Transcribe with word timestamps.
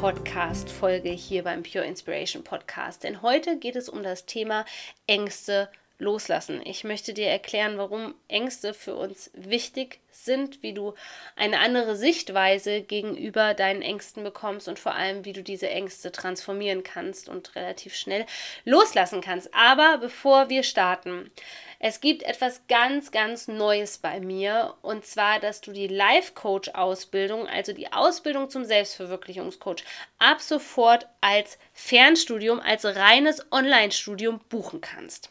Podcast-Folge 0.00 1.08
hier 1.08 1.42
beim 1.42 1.62
Pure 1.62 1.86
Inspiration 1.86 2.44
Podcast. 2.44 3.02
Denn 3.02 3.22
heute 3.22 3.58
geht 3.58 3.76
es 3.76 3.88
um 3.88 4.02
das 4.02 4.26
Thema 4.26 4.66
Ängste 5.06 5.70
loslassen. 5.98 6.60
Ich 6.64 6.84
möchte 6.84 7.14
dir 7.14 7.28
erklären, 7.28 7.78
warum 7.78 8.14
Ängste 8.28 8.74
für 8.74 8.94
uns 8.94 9.30
wichtig 9.32 10.00
sind, 10.24 10.62
wie 10.62 10.72
du 10.72 10.94
eine 11.36 11.60
andere 11.60 11.96
Sichtweise 11.96 12.82
gegenüber 12.82 13.54
deinen 13.54 13.82
Ängsten 13.82 14.24
bekommst 14.24 14.68
und 14.68 14.78
vor 14.78 14.94
allem, 14.94 15.24
wie 15.24 15.32
du 15.32 15.42
diese 15.42 15.68
Ängste 15.68 16.12
transformieren 16.12 16.82
kannst 16.82 17.28
und 17.28 17.54
relativ 17.54 17.94
schnell 17.94 18.26
loslassen 18.64 19.20
kannst. 19.20 19.54
Aber 19.54 19.98
bevor 19.98 20.48
wir 20.48 20.62
starten, 20.62 21.30
es 21.78 22.00
gibt 22.00 22.22
etwas 22.22 22.66
ganz, 22.68 23.10
ganz 23.10 23.48
Neues 23.48 23.98
bei 23.98 24.18
mir 24.18 24.74
und 24.80 25.04
zwar, 25.04 25.40
dass 25.40 25.60
du 25.60 25.72
die 25.72 25.88
Life-Coach-Ausbildung, 25.88 27.46
also 27.46 27.72
die 27.72 27.92
Ausbildung 27.92 28.48
zum 28.48 28.64
Selbstverwirklichungscoach, 28.64 29.84
ab 30.18 30.40
sofort 30.40 31.06
als 31.20 31.58
Fernstudium, 31.74 32.60
als 32.60 32.84
reines 32.84 33.52
Online-Studium 33.52 34.40
buchen 34.48 34.80
kannst. 34.80 35.30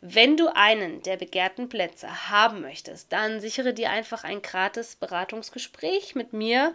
Wenn 0.00 0.36
du 0.36 0.54
einen 0.54 1.02
der 1.02 1.16
begehrten 1.16 1.68
Plätze 1.68 2.30
haben 2.30 2.60
möchtest, 2.60 3.12
dann 3.12 3.40
sichere 3.40 3.74
dir 3.74 3.90
einfach 3.90 4.17
ein 4.24 4.42
gratis 4.42 4.96
Beratungsgespräch 4.96 6.14
mit 6.14 6.32
mir 6.32 6.74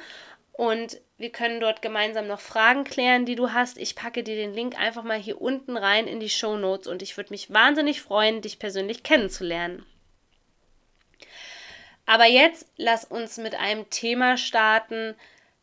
und 0.54 1.02
wir 1.18 1.32
können 1.32 1.60
dort 1.60 1.82
gemeinsam 1.82 2.28
noch 2.28 2.40
Fragen 2.40 2.84
klären, 2.84 3.26
die 3.26 3.36
du 3.36 3.54
hast. 3.54 3.78
Ich 3.78 3.96
packe 3.96 4.24
dir 4.24 4.36
den 4.36 4.54
Link 4.54 4.80
einfach 4.80 5.04
mal 5.04 5.18
hier 5.18 5.42
unten 5.42 5.78
rein 5.78 6.08
in 6.08 6.20
die 6.20 6.30
Show 6.30 6.58
Notes 6.58 6.88
und 6.88 7.02
ich 7.02 7.18
würde 7.18 7.32
mich 7.32 7.52
wahnsinnig 7.52 8.02
freuen, 8.02 8.42
dich 8.42 8.60
persönlich 8.60 9.04
kennenzulernen. 9.04 9.86
Aber 12.06 12.26
jetzt 12.26 12.68
lass 12.78 13.06
uns 13.06 13.38
mit 13.38 13.56
einem 13.56 13.90
Thema 13.90 14.38
starten, 14.38 15.16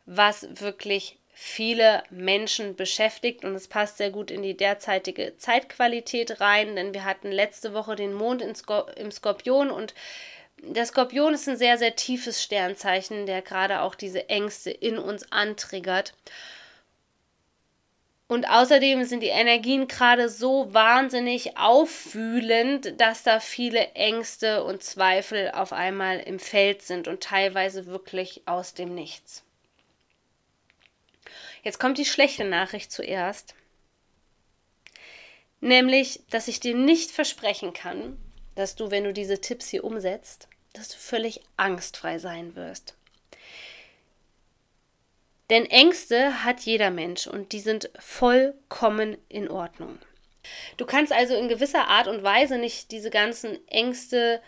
was 0.05 0.59
wirklich 0.59 1.19
viele 1.33 2.03
Menschen 2.09 2.75
beschäftigt 2.75 3.45
und 3.45 3.55
es 3.55 3.67
passt 3.67 3.97
sehr 3.97 4.11
gut 4.11 4.29
in 4.29 4.41
die 4.41 4.57
derzeitige 4.57 5.37
Zeitqualität 5.37 6.41
rein, 6.41 6.75
denn 6.75 6.93
wir 6.93 7.05
hatten 7.05 7.31
letzte 7.31 7.73
Woche 7.73 7.95
den 7.95 8.13
Mond 8.13 8.41
im 8.41 9.11
Skorpion 9.11 9.71
und 9.71 9.93
der 10.63 10.85
Skorpion 10.85 11.33
ist 11.33 11.49
ein 11.49 11.57
sehr, 11.57 11.77
sehr 11.77 11.95
tiefes 11.95 12.41
Sternzeichen, 12.41 13.25
der 13.25 13.41
gerade 13.41 13.81
auch 13.81 13.95
diese 13.95 14.29
Ängste 14.29 14.69
in 14.69 14.97
uns 14.97 15.31
antriggert. 15.31 16.13
Und 18.27 18.45
außerdem 18.45 19.03
sind 19.03 19.21
die 19.23 19.27
Energien 19.27 19.89
gerade 19.89 20.29
so 20.29 20.73
wahnsinnig 20.73 21.57
aufwühlend, 21.57 22.93
dass 23.01 23.23
da 23.23 23.41
viele 23.41 23.91
Ängste 23.91 24.63
und 24.63 24.83
Zweifel 24.83 25.51
auf 25.51 25.73
einmal 25.73 26.19
im 26.19 26.39
Feld 26.39 26.81
sind 26.81 27.09
und 27.09 27.21
teilweise 27.21 27.87
wirklich 27.87 28.43
aus 28.45 28.73
dem 28.73 28.95
Nichts. 28.95 29.43
Jetzt 31.63 31.79
kommt 31.79 31.97
die 31.97 32.05
schlechte 32.05 32.45
Nachricht 32.45 32.91
zuerst. 32.91 33.53
Nämlich, 35.59 36.21
dass 36.29 36.47
ich 36.47 36.59
dir 36.59 36.73
nicht 36.73 37.11
versprechen 37.11 37.73
kann, 37.73 38.17
dass 38.55 38.75
du, 38.75 38.91
wenn 38.91 39.03
du 39.03 39.11
diese 39.11 39.41
Tipps 39.41 39.67
hier 39.67 39.83
umsetzt, 39.83 40.47
dass 40.73 40.89
du 40.89 40.97
völlig 40.97 41.41
angstfrei 41.57 42.19
sein 42.19 42.55
wirst. 42.55 42.95
Denn 45.49 45.65
Ängste 45.65 46.45
hat 46.45 46.61
jeder 46.61 46.91
Mensch 46.91 47.27
und 47.27 47.51
die 47.51 47.59
sind 47.59 47.89
vollkommen 47.99 49.17
in 49.27 49.49
Ordnung. 49.49 49.99
Du 50.77 50.85
kannst 50.85 51.11
also 51.11 51.35
in 51.35 51.49
gewisser 51.49 51.87
Art 51.87 52.07
und 52.07 52.23
Weise 52.23 52.57
nicht 52.57 52.91
diese 52.91 53.09
ganzen 53.09 53.59
Ängste 53.67 54.41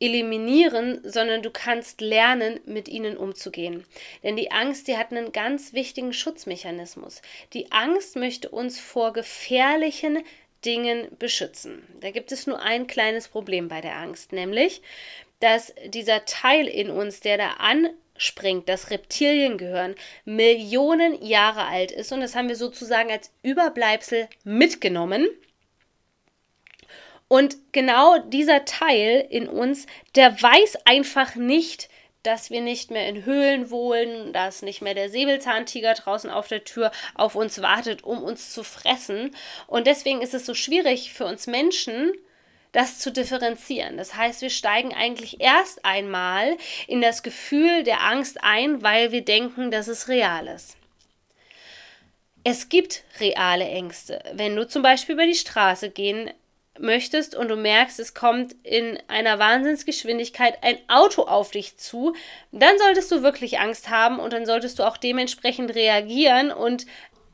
eliminieren, 0.00 1.02
sondern 1.04 1.42
du 1.42 1.50
kannst 1.50 2.00
lernen, 2.00 2.58
mit 2.64 2.88
ihnen 2.88 3.18
umzugehen. 3.18 3.84
Denn 4.22 4.34
die 4.34 4.50
Angst, 4.50 4.88
die 4.88 4.96
hat 4.96 5.12
einen 5.12 5.30
ganz 5.30 5.74
wichtigen 5.74 6.14
Schutzmechanismus. 6.14 7.20
Die 7.52 7.70
Angst 7.70 8.16
möchte 8.16 8.48
uns 8.48 8.80
vor 8.80 9.12
gefährlichen 9.12 10.24
Dingen 10.64 11.08
beschützen. 11.18 11.86
Da 12.00 12.10
gibt 12.10 12.32
es 12.32 12.46
nur 12.46 12.60
ein 12.60 12.86
kleines 12.86 13.28
Problem 13.28 13.68
bei 13.68 13.82
der 13.82 13.96
Angst, 13.96 14.32
nämlich, 14.32 14.80
dass 15.40 15.74
dieser 15.86 16.24
Teil 16.24 16.66
in 16.68 16.90
uns, 16.90 17.20
der 17.20 17.38
da 17.38 17.50
anspringt, 17.58 18.68
das 18.68 18.90
Reptiliengehirn, 18.90 19.94
Millionen 20.24 21.22
Jahre 21.22 21.64
alt 21.64 21.90
ist 21.90 22.12
und 22.12 22.20
das 22.20 22.34
haben 22.34 22.48
wir 22.48 22.56
sozusagen 22.56 23.10
als 23.10 23.32
Überbleibsel 23.42 24.28
mitgenommen 24.44 25.28
und 27.32 27.58
genau 27.70 28.18
dieser 28.18 28.64
Teil 28.64 29.24
in 29.30 29.48
uns, 29.48 29.86
der 30.16 30.42
weiß 30.42 30.78
einfach 30.84 31.36
nicht, 31.36 31.88
dass 32.24 32.50
wir 32.50 32.60
nicht 32.60 32.90
mehr 32.90 33.08
in 33.08 33.24
Höhlen 33.24 33.70
wohnen, 33.70 34.32
dass 34.32 34.62
nicht 34.62 34.82
mehr 34.82 34.94
der 34.94 35.08
Säbelzahntiger 35.08 35.94
draußen 35.94 36.28
auf 36.28 36.48
der 36.48 36.64
Tür 36.64 36.90
auf 37.14 37.36
uns 37.36 37.62
wartet, 37.62 38.02
um 38.02 38.20
uns 38.20 38.52
zu 38.52 38.64
fressen. 38.64 39.30
Und 39.68 39.86
deswegen 39.86 40.22
ist 40.22 40.34
es 40.34 40.44
so 40.44 40.54
schwierig 40.54 41.12
für 41.12 41.24
uns 41.24 41.46
Menschen, 41.46 42.12
das 42.72 42.98
zu 42.98 43.10
differenzieren. 43.10 43.96
Das 43.96 44.14
heißt, 44.14 44.42
wir 44.42 44.50
steigen 44.50 44.94
eigentlich 44.94 45.40
erst 45.40 45.84
einmal 45.84 46.56
in 46.86 47.00
das 47.00 47.22
Gefühl 47.22 47.82
der 47.82 48.02
Angst 48.04 48.42
ein, 48.42 48.82
weil 48.82 49.12
wir 49.12 49.24
denken, 49.24 49.70
dass 49.70 49.88
es 49.88 50.08
real 50.08 50.46
ist. 50.46 50.76
Es 52.42 52.68
gibt 52.68 53.04
reale 53.18 53.64
Ängste. 53.64 54.22
Wenn 54.32 54.56
du 54.56 54.66
zum 54.66 54.82
Beispiel 54.82 55.14
über 55.14 55.26
die 55.26 55.34
Straße 55.34 55.90
gehen 55.90 56.30
möchtest 56.78 57.34
und 57.34 57.48
du 57.48 57.56
merkst, 57.56 58.00
es 58.00 58.14
kommt 58.14 58.54
in 58.62 58.98
einer 59.08 59.38
Wahnsinnsgeschwindigkeit 59.38 60.58
ein 60.62 60.78
Auto 60.88 61.22
auf 61.22 61.50
dich 61.50 61.76
zu, 61.76 62.14
dann 62.52 62.78
solltest 62.78 63.10
du 63.12 63.22
wirklich 63.22 63.58
Angst 63.58 63.90
haben 63.90 64.18
und 64.18 64.32
dann 64.32 64.46
solltest 64.46 64.78
du 64.78 64.84
auch 64.84 64.96
dementsprechend 64.96 65.74
reagieren 65.74 66.50
und 66.50 66.86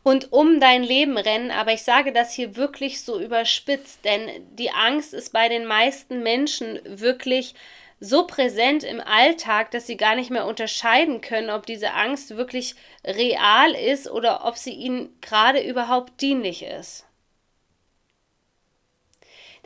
und 0.06 0.33
um 0.33 0.61
dein 0.61 0.84
Leben 0.84 1.19
rennen, 1.19 1.50
aber 1.50 1.72
ich 1.72 1.83
sage 1.83 2.12
das 2.12 2.33
hier 2.33 2.55
wirklich 2.55 3.03
so 3.03 3.19
überspitzt, 3.21 4.05
denn 4.05 4.31
die 4.53 4.71
Angst 4.71 5.12
ist 5.12 5.33
bei 5.33 5.49
den 5.49 5.67
meisten 5.67 6.22
Menschen 6.22 6.78
wirklich 6.84 7.56
so 7.99 8.25
präsent 8.25 8.84
im 8.84 9.00
Alltag, 9.00 9.72
dass 9.72 9.89
sie 9.89 9.97
gar 9.97 10.15
nicht 10.15 10.31
mehr 10.31 10.47
unterscheiden 10.47 11.22
können, 11.22 11.50
ob 11.50 11.66
diese 11.66 11.93
Angst 11.95 12.37
wirklich 12.37 12.77
real 13.05 13.72
ist 13.72 14.09
oder 14.09 14.45
ob 14.45 14.56
sie 14.56 14.75
ihnen 14.75 15.09
gerade 15.21 15.61
überhaupt 15.61 16.21
dienlich 16.21 16.62
ist. 16.62 17.06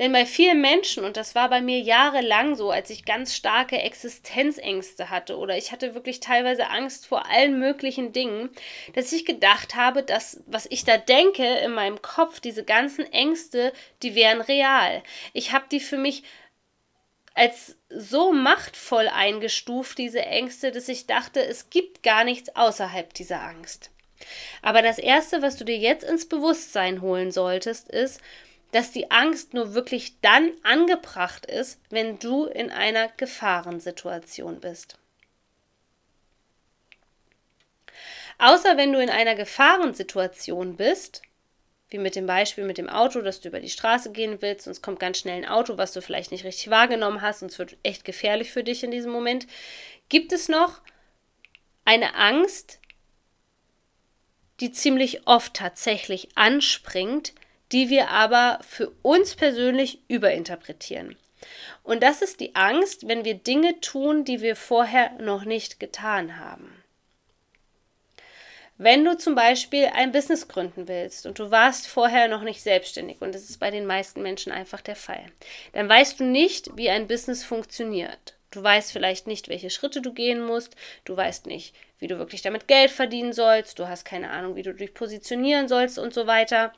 Denn 0.01 0.13
bei 0.13 0.25
vielen 0.25 0.63
Menschen, 0.63 1.05
und 1.05 1.19
das 1.19 1.35
war 1.35 1.51
bei 1.51 1.61
mir 1.61 1.79
jahrelang 1.79 2.55
so, 2.55 2.71
als 2.71 2.89
ich 2.89 3.05
ganz 3.05 3.37
starke 3.37 3.77
Existenzängste 3.77 5.11
hatte 5.11 5.37
oder 5.37 5.59
ich 5.59 5.73
hatte 5.73 5.95
wirklich 5.95 6.21
teilweise 6.21 6.71
Angst 6.71 7.07
vor 7.07 7.27
allen 7.27 7.59
möglichen 7.59 8.15
Dingen, 8.15 8.49
dass 8.95 9.13
ich 9.13 9.27
gedacht 9.27 9.75
habe, 9.75 10.03
dass 10.03 10.41
was 10.47 10.65
ich 10.71 10.85
da 10.85 10.97
denke 10.97 11.45
in 11.45 11.73
meinem 11.73 12.01
Kopf, 12.01 12.41
diese 12.41 12.65
ganzen 12.65 13.13
Ängste, 13.13 13.75
die 14.03 14.15
wären 14.15 14.41
real. 14.41 15.03
Ich 15.35 15.53
habe 15.53 15.67
die 15.71 15.81
für 15.81 15.99
mich 15.99 16.23
als 17.35 17.77
so 17.91 18.33
machtvoll 18.33 19.07
eingestuft, 19.07 19.99
diese 19.99 20.23
Ängste, 20.23 20.73
dass 20.73 20.89
ich 20.89 21.09
dachte, 21.09 21.45
es 21.45 21.69
gibt 21.69 22.03
gar 22.03 22.25
nichts 22.25 22.57
außerhalb 22.57 23.13
dieser 23.13 23.43
Angst. 23.43 23.91
Aber 24.63 24.81
das 24.81 24.99
Erste, 24.99 25.43
was 25.43 25.59
du 25.59 25.65
dir 25.65 25.77
jetzt 25.77 26.05
ins 26.05 26.27
Bewusstsein 26.27 27.03
holen 27.03 27.33
solltest, 27.33 27.91
ist, 27.91 28.23
dass 28.73 28.93
die 28.93 29.11
Angst 29.11 29.55
nur 29.55 29.75
wirklich 29.75 30.21
dann 30.21 30.53
angebracht 30.63 31.47
ist, 31.47 31.81
wenn 31.91 32.19
du 32.19 32.45
in 32.45 32.71
einer 32.71 33.09
Gefahrensituation 33.17 34.61
bist. 34.61 34.99
Außer 38.39 38.77
wenn 38.77 38.93
du 38.93 39.03
in 39.03 39.11
einer 39.11 39.35
Gefahrensituation 39.35 40.77
bist, 40.77 41.23
wie 41.91 41.99
mit 41.99 42.15
dem 42.15 42.27
Beispiel 42.27 42.65
mit 42.65 42.79
dem 42.79 42.89
Auto, 42.89 43.21
dass 43.21 43.41
du 43.41 43.49
über 43.49 43.61
die 43.61 43.69
Straße 43.69 44.13
gehen 44.13 44.41
willst 44.41 44.67
und 44.67 44.71
es 44.71 44.83
kommt 44.83 45.01
ganz 45.01 45.19
schnell 45.19 45.37
ein 45.37 45.49
Auto, 45.49 45.77
was 45.77 45.93
du 45.93 46.01
vielleicht 46.01 46.31
nicht 46.31 46.45
richtig 46.45 46.71
wahrgenommen 46.71 47.21
hast 47.21 47.43
und 47.43 47.51
es 47.51 47.59
wird 47.59 47.77
echt 47.83 48.05
gefährlich 48.05 48.53
für 48.53 48.65
dich 48.65 48.85
in 48.85 48.93
diesem 48.93 49.11
Moment, 49.11 49.47
gibt 50.09 50.33
es 50.33 50.49
noch 50.49 50.81
eine 51.85 52.15
Angst, 52.15 52.79
die 54.61 54.71
ziemlich 54.71 55.27
oft 55.27 55.55
tatsächlich 55.55 56.29
anspringt, 56.37 57.35
die 57.73 57.91
wir 57.91 58.11
aber 58.11 58.59
für 58.67 58.91
uns 59.03 59.35
persönlich 59.35 60.01
überinterpretieren. 60.09 61.17
Und 61.83 62.03
das 62.03 62.23
ist 62.23 62.41
die 62.41 62.55
Angst, 62.55 63.09
wenn 63.09 63.25
wir 63.25 63.35
Dinge 63.35 63.81
tun, 63.81 64.25
die 64.25 64.41
wir 64.41 64.57
vorher 64.57 65.13
noch 65.21 65.45
nicht 65.45 65.81
getan 65.81 66.39
haben. 66.39 66.81
Wenn 68.83 69.05
du 69.05 69.17
zum 69.19 69.35
Beispiel 69.35 69.91
ein 69.93 70.11
Business 70.11 70.49
gründen 70.49 70.89
willst 70.89 71.27
und 71.27 71.39
du 71.39 71.51
warst 71.51 71.87
vorher 71.87 72.29
noch 72.29 72.43
nicht 72.43 72.63
selbstständig, 72.63 73.21
und 73.21 73.35
das 73.35 73.51
ist 73.51 73.61
bei 73.61 73.71
den 73.71 73.85
meisten 73.85 74.23
Menschen 74.23 74.53
einfach 74.53 74.81
der 74.81 74.97
Fall, 74.97 75.23
dann 75.75 75.87
weißt 75.87 76.21
du 76.21 76.25
nicht, 76.25 76.77
wie 76.77 76.89
ein 76.89 77.07
Business 77.07 77.45
funktioniert. 77.45 78.37
Du 78.51 78.63
weißt 78.63 78.91
vielleicht 78.91 79.27
nicht, 79.27 79.49
welche 79.49 79.69
Schritte 79.71 80.01
du 80.01 80.13
gehen 80.13 80.43
musst. 80.43 80.77
Du 81.05 81.17
weißt 81.17 81.47
nicht, 81.47 81.75
wie 81.99 82.09
du 82.09 82.19
wirklich 82.19 82.43
damit 82.43 82.69
Geld 82.69 82.91
verdienen 82.91 83.33
sollst. 83.33 83.79
Du 83.79 83.87
hast 83.87 84.05
keine 84.05 84.31
Ahnung, 84.31 84.57
wie 84.57 84.63
du 84.63 84.73
dich 84.73 84.95
positionieren 84.95 85.69
sollst 85.69 85.99
und 85.99 86.15
so 86.15 86.27
weiter. 86.27 86.73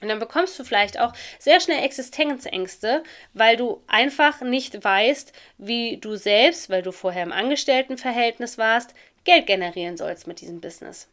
Und 0.00 0.08
dann 0.08 0.18
bekommst 0.18 0.58
du 0.58 0.64
vielleicht 0.64 0.98
auch 0.98 1.12
sehr 1.38 1.60
schnell 1.60 1.84
Existenzängste, 1.84 3.02
weil 3.34 3.56
du 3.56 3.82
einfach 3.86 4.40
nicht 4.40 4.82
weißt, 4.82 5.32
wie 5.58 5.98
du 5.98 6.16
selbst, 6.16 6.70
weil 6.70 6.82
du 6.82 6.92
vorher 6.92 7.22
im 7.22 7.32
Angestelltenverhältnis 7.32 8.56
warst, 8.56 8.94
Geld 9.24 9.46
generieren 9.46 9.96
sollst 9.96 10.26
mit 10.26 10.40
diesem 10.40 10.60
Business. 10.60 11.08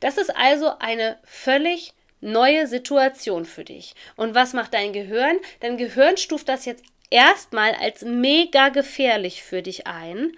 Das 0.00 0.18
ist 0.18 0.34
also 0.34 0.72
eine 0.78 1.18
völlig 1.24 1.92
neue 2.20 2.66
Situation 2.66 3.44
für 3.44 3.64
dich. 3.64 3.94
Und 4.16 4.34
was 4.34 4.52
macht 4.52 4.74
dein 4.74 4.92
Gehirn? 4.92 5.38
Dein 5.60 5.76
Gehirn 5.76 6.16
stuft 6.16 6.48
das 6.48 6.64
jetzt 6.64 6.82
erstmal 7.10 7.74
als 7.74 8.02
mega 8.02 8.70
gefährlich 8.70 9.42
für 9.42 9.62
dich 9.62 9.86
ein 9.86 10.36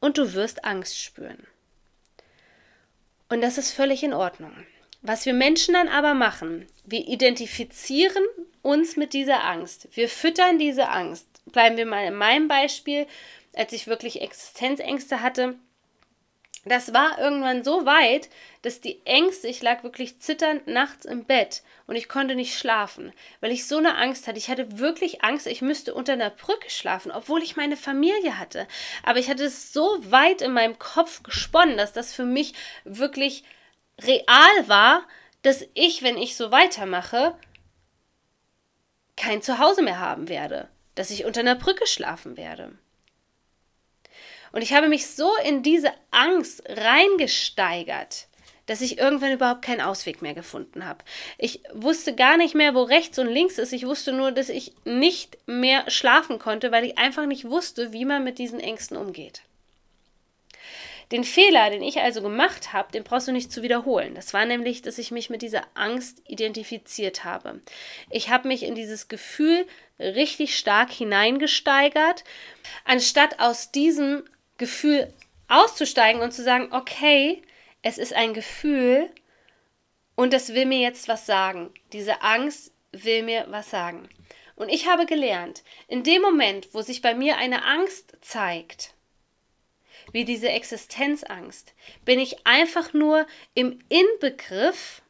und 0.00 0.18
du 0.18 0.32
wirst 0.34 0.64
Angst 0.64 0.98
spüren. 0.98 1.46
Und 3.28 3.42
das 3.42 3.58
ist 3.58 3.70
völlig 3.70 4.02
in 4.02 4.12
Ordnung. 4.12 4.66
Was 5.02 5.24
wir 5.24 5.32
Menschen 5.32 5.74
dann 5.74 5.88
aber 5.88 6.14
machen, 6.14 6.66
wir 6.84 7.06
identifizieren 7.08 8.24
uns 8.62 8.96
mit 8.96 9.14
dieser 9.14 9.44
Angst. 9.44 9.88
Wir 9.92 10.08
füttern 10.08 10.58
diese 10.58 10.88
Angst. 10.88 11.26
Bleiben 11.46 11.76
wir 11.76 11.86
mal 11.86 12.04
in 12.06 12.14
meinem 12.14 12.48
Beispiel, 12.48 13.06
als 13.54 13.72
ich 13.72 13.86
wirklich 13.86 14.20
Existenzängste 14.20 15.22
hatte, 15.22 15.56
das 16.66 16.92
war 16.92 17.18
irgendwann 17.18 17.64
so 17.64 17.86
weit, 17.86 18.28
dass 18.60 18.82
die 18.82 19.00
Ängste, 19.06 19.48
ich 19.48 19.62
lag 19.62 19.82
wirklich 19.82 20.20
zitternd 20.20 20.66
nachts 20.66 21.06
im 21.06 21.24
Bett 21.24 21.62
und 21.86 21.96
ich 21.96 22.06
konnte 22.06 22.34
nicht 22.34 22.58
schlafen, 22.58 23.14
weil 23.40 23.50
ich 23.50 23.66
so 23.66 23.78
eine 23.78 23.96
Angst 23.96 24.26
hatte. 24.26 24.36
Ich 24.36 24.50
hatte 24.50 24.78
wirklich 24.78 25.24
Angst, 25.24 25.46
ich 25.46 25.62
müsste 25.62 25.94
unter 25.94 26.12
einer 26.12 26.28
Brücke 26.28 26.68
schlafen, 26.68 27.12
obwohl 27.12 27.42
ich 27.42 27.56
meine 27.56 27.78
Familie 27.78 28.38
hatte. 28.38 28.68
Aber 29.02 29.18
ich 29.18 29.30
hatte 29.30 29.44
es 29.44 29.72
so 29.72 29.88
weit 30.10 30.42
in 30.42 30.52
meinem 30.52 30.78
Kopf 30.78 31.22
gesponnen, 31.22 31.78
dass 31.78 31.94
das 31.94 32.12
für 32.12 32.26
mich 32.26 32.52
wirklich 32.84 33.42
real 34.02 34.68
war, 34.68 35.02
dass 35.42 35.64
ich, 35.74 36.02
wenn 36.02 36.18
ich 36.18 36.36
so 36.36 36.50
weitermache, 36.50 37.34
kein 39.16 39.42
Zuhause 39.42 39.82
mehr 39.82 40.00
haben 40.00 40.28
werde, 40.28 40.68
dass 40.94 41.10
ich 41.10 41.24
unter 41.24 41.40
einer 41.40 41.54
Brücke 41.54 41.86
schlafen 41.86 42.36
werde. 42.36 42.72
Und 44.52 44.62
ich 44.62 44.72
habe 44.72 44.88
mich 44.88 45.06
so 45.06 45.30
in 45.44 45.62
diese 45.62 45.92
Angst 46.10 46.62
reingesteigert, 46.68 48.26
dass 48.66 48.80
ich 48.80 48.98
irgendwann 48.98 49.32
überhaupt 49.32 49.62
keinen 49.62 49.80
Ausweg 49.80 50.22
mehr 50.22 50.34
gefunden 50.34 50.86
habe. 50.86 51.04
Ich 51.38 51.60
wusste 51.72 52.14
gar 52.14 52.36
nicht 52.36 52.54
mehr, 52.54 52.74
wo 52.74 52.82
rechts 52.82 53.18
und 53.18 53.28
links 53.28 53.58
ist. 53.58 53.72
Ich 53.72 53.86
wusste 53.86 54.12
nur, 54.12 54.32
dass 54.32 54.48
ich 54.48 54.72
nicht 54.84 55.38
mehr 55.46 55.88
schlafen 55.90 56.38
konnte, 56.38 56.72
weil 56.72 56.84
ich 56.84 56.98
einfach 56.98 57.26
nicht 57.26 57.48
wusste, 57.48 57.92
wie 57.92 58.04
man 58.04 58.24
mit 58.24 58.38
diesen 58.38 58.60
Ängsten 58.60 58.96
umgeht. 58.96 59.42
Den 61.12 61.24
Fehler, 61.24 61.70
den 61.70 61.82
ich 61.82 62.00
also 62.00 62.22
gemacht 62.22 62.72
habe, 62.72 62.92
den 62.92 63.02
brauchst 63.02 63.26
du 63.26 63.32
nicht 63.32 63.50
zu 63.50 63.62
wiederholen. 63.62 64.14
Das 64.14 64.32
war 64.32 64.44
nämlich, 64.44 64.80
dass 64.82 64.98
ich 64.98 65.10
mich 65.10 65.28
mit 65.28 65.42
dieser 65.42 65.62
Angst 65.74 66.22
identifiziert 66.28 67.24
habe. 67.24 67.60
Ich 68.10 68.30
habe 68.30 68.46
mich 68.46 68.62
in 68.62 68.76
dieses 68.76 69.08
Gefühl 69.08 69.66
richtig 69.98 70.56
stark 70.56 70.90
hineingesteigert, 70.90 72.24
anstatt 72.84 73.40
aus 73.40 73.72
diesem 73.72 74.22
Gefühl 74.56 75.12
auszusteigen 75.48 76.22
und 76.22 76.32
zu 76.32 76.44
sagen, 76.44 76.68
okay, 76.72 77.42
es 77.82 77.98
ist 77.98 78.12
ein 78.12 78.32
Gefühl 78.32 79.10
und 80.14 80.32
das 80.32 80.54
will 80.54 80.66
mir 80.66 80.80
jetzt 80.80 81.08
was 81.08 81.26
sagen. 81.26 81.72
Diese 81.92 82.22
Angst 82.22 82.72
will 82.92 83.22
mir 83.22 83.46
was 83.48 83.70
sagen. 83.70 84.08
Und 84.54 84.68
ich 84.68 84.86
habe 84.86 85.06
gelernt, 85.06 85.62
in 85.88 86.02
dem 86.02 86.20
Moment, 86.20 86.68
wo 86.72 86.82
sich 86.82 87.00
bei 87.00 87.14
mir 87.14 87.38
eine 87.38 87.64
Angst 87.64 88.18
zeigt, 88.20 88.92
wie 90.12 90.24
diese 90.24 90.48
Existenzangst, 90.48 91.74
bin 92.04 92.18
ich 92.18 92.46
einfach 92.46 92.92
nur 92.92 93.26
im 93.54 93.78
Inbegriff, 93.88 95.02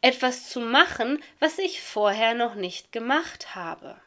etwas 0.00 0.48
zu 0.48 0.60
machen, 0.60 1.22
was 1.38 1.58
ich 1.58 1.80
vorher 1.80 2.34
noch 2.34 2.54
nicht 2.54 2.92
gemacht 2.92 3.54
habe. 3.54 4.00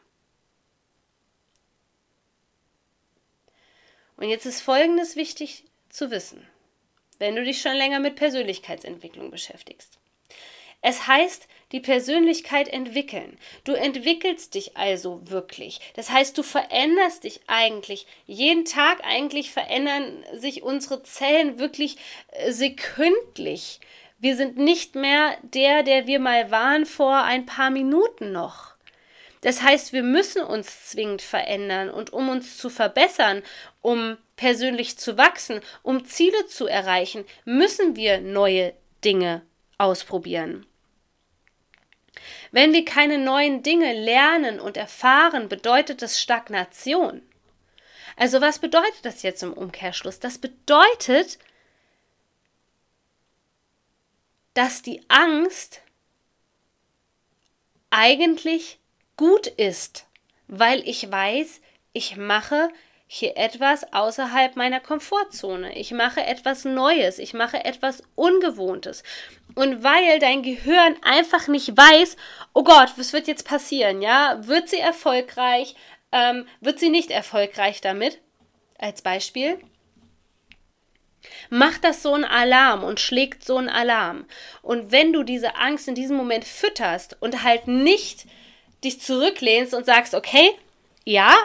Und 4.16 4.28
jetzt 4.28 4.46
ist 4.46 4.60
Folgendes 4.60 5.16
wichtig 5.16 5.64
zu 5.88 6.10
wissen, 6.10 6.46
wenn 7.18 7.34
du 7.34 7.44
dich 7.44 7.60
schon 7.60 7.74
länger 7.74 8.00
mit 8.00 8.16
Persönlichkeitsentwicklung 8.16 9.30
beschäftigst. 9.30 9.98
Es 10.82 11.06
heißt, 11.06 11.48
die 11.74 11.80
Persönlichkeit 11.80 12.68
entwickeln. 12.68 13.36
Du 13.64 13.72
entwickelst 13.72 14.54
dich 14.54 14.76
also 14.76 15.20
wirklich. 15.24 15.80
Das 15.96 16.08
heißt, 16.08 16.38
du 16.38 16.44
veränderst 16.44 17.24
dich 17.24 17.40
eigentlich. 17.48 18.06
Jeden 18.26 18.64
Tag 18.64 19.00
eigentlich 19.02 19.50
verändern 19.50 20.24
sich 20.34 20.62
unsere 20.62 21.02
Zellen 21.02 21.58
wirklich 21.58 21.96
äh, 22.28 22.52
sekündlich. 22.52 23.80
Wir 24.20 24.36
sind 24.36 24.56
nicht 24.56 24.94
mehr 24.94 25.36
der, 25.42 25.82
der 25.82 26.06
wir 26.06 26.20
mal 26.20 26.52
waren 26.52 26.86
vor 26.86 27.24
ein 27.24 27.44
paar 27.44 27.70
Minuten 27.70 28.30
noch. 28.30 28.74
Das 29.40 29.60
heißt, 29.60 29.92
wir 29.92 30.04
müssen 30.04 30.44
uns 30.44 30.90
zwingend 30.90 31.22
verändern 31.22 31.90
und 31.90 32.12
um 32.12 32.28
uns 32.28 32.56
zu 32.56 32.70
verbessern, 32.70 33.42
um 33.82 34.16
persönlich 34.36 34.96
zu 34.96 35.18
wachsen, 35.18 35.60
um 35.82 36.04
Ziele 36.04 36.46
zu 36.46 36.68
erreichen, 36.68 37.24
müssen 37.44 37.96
wir 37.96 38.20
neue 38.20 38.74
Dinge 39.04 39.42
ausprobieren. 39.76 40.66
Wenn 42.52 42.72
wir 42.72 42.84
keine 42.84 43.18
neuen 43.18 43.62
Dinge 43.62 43.92
lernen 43.92 44.60
und 44.60 44.76
erfahren, 44.76 45.48
bedeutet 45.48 46.02
das 46.02 46.20
Stagnation. 46.20 47.22
Also 48.16 48.40
was 48.40 48.58
bedeutet 48.58 49.04
das 49.04 49.22
jetzt 49.22 49.42
im 49.42 49.52
Umkehrschluss? 49.52 50.20
Das 50.20 50.38
bedeutet, 50.38 51.38
dass 54.54 54.82
die 54.82 55.02
Angst 55.08 55.82
eigentlich 57.90 58.78
gut 59.16 59.46
ist, 59.46 60.06
weil 60.46 60.86
ich 60.88 61.10
weiß, 61.10 61.60
ich 61.92 62.16
mache 62.16 62.70
hier 63.16 63.36
etwas 63.36 63.92
außerhalb 63.92 64.56
meiner 64.56 64.80
Komfortzone. 64.80 65.78
Ich 65.78 65.92
mache 65.92 66.26
etwas 66.26 66.64
Neues, 66.64 67.20
ich 67.20 67.32
mache 67.32 67.64
etwas 67.64 68.02
Ungewohntes. 68.16 69.04
Und 69.54 69.84
weil 69.84 70.18
dein 70.18 70.42
Gehirn 70.42 70.96
einfach 71.02 71.46
nicht 71.46 71.76
weiß, 71.76 72.16
oh 72.54 72.64
Gott, 72.64 72.92
was 72.96 73.12
wird 73.12 73.28
jetzt 73.28 73.46
passieren, 73.46 74.02
ja? 74.02 74.40
Wird 74.48 74.68
sie 74.68 74.80
erfolgreich? 74.80 75.76
Ähm, 76.10 76.48
wird 76.60 76.80
sie 76.80 76.88
nicht 76.88 77.12
erfolgreich 77.12 77.80
damit? 77.80 78.20
Als 78.78 79.00
Beispiel. 79.00 79.60
Macht 81.50 81.84
das 81.84 82.02
so 82.02 82.14
einen 82.14 82.24
Alarm 82.24 82.82
und 82.82 82.98
schlägt 82.98 83.44
so 83.44 83.58
einen 83.58 83.68
Alarm. 83.68 84.26
Und 84.60 84.90
wenn 84.90 85.12
du 85.12 85.22
diese 85.22 85.54
Angst 85.54 85.86
in 85.86 85.94
diesem 85.94 86.16
Moment 86.16 86.44
fütterst 86.44 87.16
und 87.20 87.44
halt 87.44 87.68
nicht 87.68 88.26
dich 88.82 89.00
zurücklehnst 89.00 89.72
und 89.72 89.86
sagst, 89.86 90.14
okay, 90.14 90.50
ja, 91.04 91.36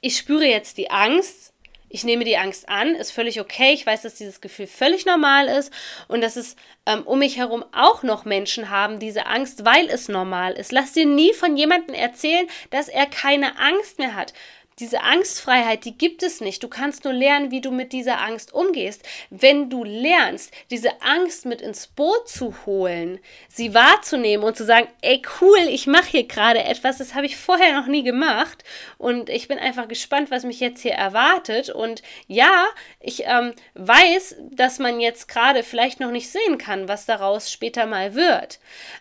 ich 0.00 0.16
spüre 0.16 0.46
jetzt 0.46 0.78
die 0.78 0.90
Angst, 0.90 1.52
ich 1.90 2.04
nehme 2.04 2.24
die 2.24 2.36
Angst 2.36 2.68
an, 2.68 2.94
ist 2.94 3.12
völlig 3.12 3.40
okay. 3.40 3.72
Ich 3.72 3.86
weiß, 3.86 4.02
dass 4.02 4.14
dieses 4.14 4.40
Gefühl 4.40 4.66
völlig 4.66 5.06
normal 5.06 5.46
ist 5.46 5.72
und 6.06 6.20
dass 6.20 6.36
es 6.36 6.54
ähm, 6.84 7.02
um 7.04 7.18
mich 7.20 7.38
herum 7.38 7.64
auch 7.72 8.02
noch 8.02 8.24
Menschen 8.24 8.68
haben, 8.68 8.98
diese 8.98 9.26
Angst, 9.26 9.64
weil 9.64 9.88
es 9.88 10.08
normal 10.08 10.52
ist. 10.52 10.70
Lass 10.70 10.92
dir 10.92 11.06
nie 11.06 11.32
von 11.32 11.56
jemandem 11.56 11.94
erzählen, 11.94 12.46
dass 12.70 12.88
er 12.88 13.06
keine 13.06 13.58
Angst 13.58 13.98
mehr 13.98 14.14
hat. 14.14 14.34
Diese 14.78 15.02
Angstfreiheit, 15.02 15.84
die 15.84 15.98
gibt 15.98 16.22
es 16.22 16.40
nicht. 16.40 16.62
Du 16.62 16.68
kannst 16.68 17.04
nur 17.04 17.12
lernen, 17.12 17.50
wie 17.50 17.60
du 17.60 17.72
mit 17.72 17.92
dieser 17.92 18.20
Angst 18.20 18.54
umgehst. 18.54 19.02
Wenn 19.28 19.70
du 19.70 19.82
lernst, 19.82 20.52
diese 20.70 21.02
Angst 21.02 21.46
mit 21.46 21.60
ins 21.60 21.88
Boot 21.88 22.28
zu 22.28 22.54
holen, 22.64 23.18
sie 23.48 23.74
wahrzunehmen 23.74 24.46
und 24.46 24.56
zu 24.56 24.64
sagen, 24.64 24.86
ey 25.00 25.20
cool, 25.40 25.58
ich 25.68 25.88
mache 25.88 26.10
hier 26.10 26.28
gerade 26.28 26.62
etwas, 26.62 26.98
das 26.98 27.14
habe 27.14 27.26
ich 27.26 27.36
vorher 27.36 27.72
noch 27.72 27.88
nie 27.88 28.04
gemacht 28.04 28.62
und 28.98 29.30
ich 29.30 29.48
bin 29.48 29.58
einfach 29.58 29.88
gespannt, 29.88 30.30
was 30.30 30.44
mich 30.44 30.60
jetzt 30.60 30.82
hier 30.82 30.92
erwartet. 30.92 31.70
Und 31.70 32.02
ja, 32.28 32.66
ich 33.00 33.24
ähm, 33.26 33.54
weiß, 33.74 34.36
dass 34.52 34.78
man 34.78 35.00
jetzt 35.00 35.26
gerade 35.26 35.64
vielleicht 35.64 35.98
noch 35.98 36.12
nicht 36.12 36.30
sehen 36.30 36.56
kann, 36.56 36.86
was 36.86 37.04
daraus 37.04 37.50
später 37.50 37.86
mal 37.86 38.14
wird. 38.14 38.60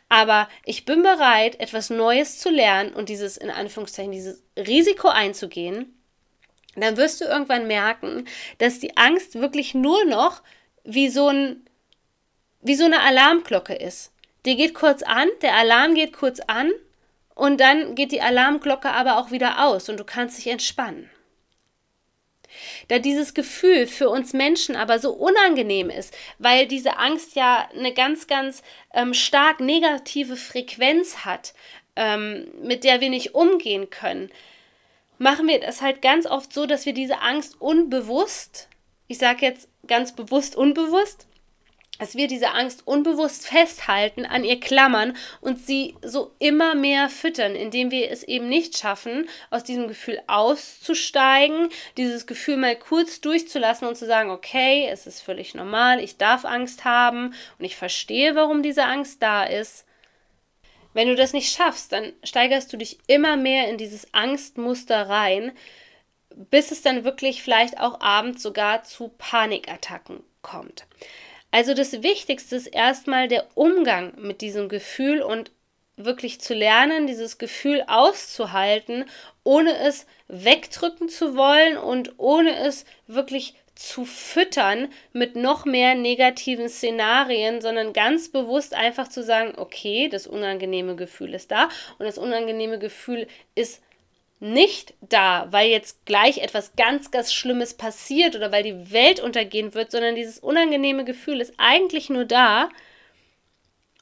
Aber 0.10 0.50
ich 0.66 0.86
bin 0.86 1.04
bereit, 1.04 1.60
etwas 1.60 1.92
Neues 1.92 2.40
zu 2.40 2.50
lernen 2.50 2.94
und 2.94 3.10
dieses, 3.10 3.38
in 3.38 3.52
Anführungszeichen, 3.52 4.12
dieses 4.12 4.47
Risiko 4.58 5.10
einzugehen. 5.10 5.94
Dann 6.76 6.98
wirst 6.98 7.22
du 7.22 7.26
irgendwann 7.26 7.68
merken, 7.68 8.26
dass 8.60 8.80
die 8.80 8.98
Angst 8.98 9.36
wirklich 9.36 9.74
nur 9.74 10.06
noch 10.06 10.44
wie 10.84 11.10
so, 11.10 11.30
ein, 11.30 11.66
wie 12.62 12.76
so 12.76 12.86
eine 12.86 13.02
Alarmglocke 13.02 13.74
ist. 13.74 14.12
Die 14.46 14.56
geht 14.56 14.74
kurz 14.74 15.02
an, 15.04 15.28
der 15.42 15.56
Alarm 15.56 15.96
geht 15.96 16.14
kurz 16.14 16.40
an 16.40 16.72
und 17.36 17.60
dann 17.60 17.96
geht 17.96 18.12
die 18.12 18.22
Alarmglocke 18.22 18.90
aber 18.90 19.18
auch 19.18 19.32
wieder 19.32 19.66
aus 19.66 19.90
und 19.90 20.00
du 20.00 20.04
kannst 20.04 20.38
dich 20.38 20.48
entspannen. 20.48 21.10
Da 22.88 23.00
dieses 23.00 23.34
Gefühl 23.34 23.88
für 23.88 24.10
uns 24.10 24.34
Menschen 24.34 24.76
aber 24.76 25.00
so 25.00 25.12
unangenehm 25.12 25.90
ist, 25.90 26.16
weil 26.40 26.68
diese 26.68 26.98
Angst 26.98 27.36
ja 27.36 27.70
eine 27.76 27.94
ganz, 27.94 28.28
ganz 28.28 28.64
ähm, 28.94 29.14
stark 29.14 29.60
negative 29.60 30.36
Frequenz 30.36 31.26
hat, 31.26 31.54
ähm, 31.98 32.48
mit 32.62 32.86
der 32.86 33.02
wir 33.02 33.10
nicht 33.10 33.36
umgehen 33.36 33.90
können, 33.90 34.32
machen 35.18 35.48
wir 35.48 35.60
das 35.60 35.82
halt 35.82 36.02
ganz 36.02 36.26
oft 36.26 36.54
so, 36.54 36.66
dass 36.66 36.86
wir 36.86 36.94
diese 36.94 37.20
Angst 37.20 37.60
unbewusst, 37.60 38.70
ich 39.08 39.18
sage 39.18 39.46
jetzt 39.46 39.68
ganz 39.88 40.16
bewusst 40.16 40.56
unbewusst, 40.56 41.28
dass 42.00 42.16
wir 42.16 42.28
diese 42.28 42.52
Angst 42.52 42.86
unbewusst 42.86 43.48
festhalten, 43.48 44.26
an 44.26 44.44
ihr 44.44 44.60
klammern 44.60 45.18
und 45.42 45.66
sie 45.66 45.96
so 46.04 46.32
immer 46.38 46.76
mehr 46.76 47.10
füttern, 47.10 47.56
indem 47.56 47.90
wir 47.90 48.12
es 48.12 48.22
eben 48.24 48.48
nicht 48.48 48.78
schaffen, 48.78 49.28
aus 49.50 49.64
diesem 49.64 49.88
Gefühl 49.88 50.22
auszusteigen, 50.28 51.70
dieses 51.98 52.28
Gefühl 52.28 52.58
mal 52.58 52.76
kurz 52.76 53.20
durchzulassen 53.22 53.88
und 53.88 53.96
zu 53.96 54.06
sagen, 54.06 54.30
okay, 54.30 54.88
es 54.92 55.08
ist 55.08 55.22
völlig 55.22 55.56
normal, 55.56 56.00
ich 56.04 56.18
darf 56.18 56.46
Angst 56.46 56.86
haben 56.86 57.34
und 57.58 57.66
ich 57.66 57.76
verstehe, 57.76 58.36
warum 58.36 58.62
diese 58.62 58.84
Angst 58.84 59.24
da 59.24 59.44
ist. 59.44 59.87
Wenn 60.98 61.10
du 61.10 61.16
das 61.16 61.32
nicht 61.32 61.56
schaffst, 61.56 61.92
dann 61.92 62.12
steigerst 62.24 62.74
du 62.74 62.78
dich 62.78 62.98
immer 63.06 63.38
mehr 63.38 63.70
in 63.70 63.78
dieses 63.78 64.16
Angstmuster 64.16 65.08
rein, 65.08 65.52
bis 66.36 66.72
es 66.72 66.82
dann 66.82 67.04
wirklich 67.04 67.44
vielleicht 67.44 67.80
auch 67.80 68.02
abends 68.02 68.42
sogar 68.42 68.82
zu 68.82 69.10
Panikattacken 69.10 70.24
kommt. 70.42 70.88
Also 71.52 71.76
das 71.76 72.02
Wichtigste 72.02 72.56
ist 72.56 72.66
erstmal 72.66 73.28
der 73.28 73.46
Umgang 73.54 74.14
mit 74.18 74.42
diesem 74.42 74.70
Gefühl 74.70 75.22
und 75.22 75.52
wirklich 75.98 76.42
zu 76.42 76.56
lernen, 76.56 77.06
dieses 77.06 77.38
Gefühl 77.38 77.84
auszuhalten, 77.86 79.06
ohne 79.44 79.78
es 79.78 80.08
wegdrücken 80.28 81.10
zu 81.10 81.36
wollen 81.36 81.78
und 81.78 82.16
ohne 82.18 82.58
es 82.58 82.86
wirklich 83.06 83.54
zu 83.78 84.06
füttern 84.06 84.90
mit 85.14 85.36
noch 85.36 85.66
mehr 85.66 85.96
negativen 85.96 86.68
Szenarien, 86.68 87.62
sondern 87.62 87.94
ganz 87.94 88.30
bewusst 88.30 88.74
einfach 88.74 89.08
zu 89.08 89.24
sagen, 89.24 89.54
okay, 89.58 90.10
das 90.10 90.28
unangenehme 90.28 90.96
Gefühl 90.96 91.34
ist 91.34 91.52
da 91.52 91.70
und 92.00 92.06
das 92.06 92.18
unangenehme 92.18 92.80
Gefühl 92.80 93.28
ist 93.56 93.82
nicht 94.40 94.94
da, 95.02 95.48
weil 95.52 95.70
jetzt 95.70 96.06
gleich 96.06 96.40
etwas 96.40 96.76
ganz, 96.76 97.12
ganz 97.12 97.34
Schlimmes 97.34 97.74
passiert 97.74 98.36
oder 98.36 98.52
weil 98.52 98.64
die 98.64 98.92
Welt 98.92 99.20
untergehen 99.20 99.74
wird, 99.74 99.92
sondern 99.92 100.16
dieses 100.16 100.40
unangenehme 100.40 101.06
Gefühl 101.06 101.42
ist 101.42 101.54
eigentlich 101.58 102.10
nur 102.10 102.26
da, 102.26 102.70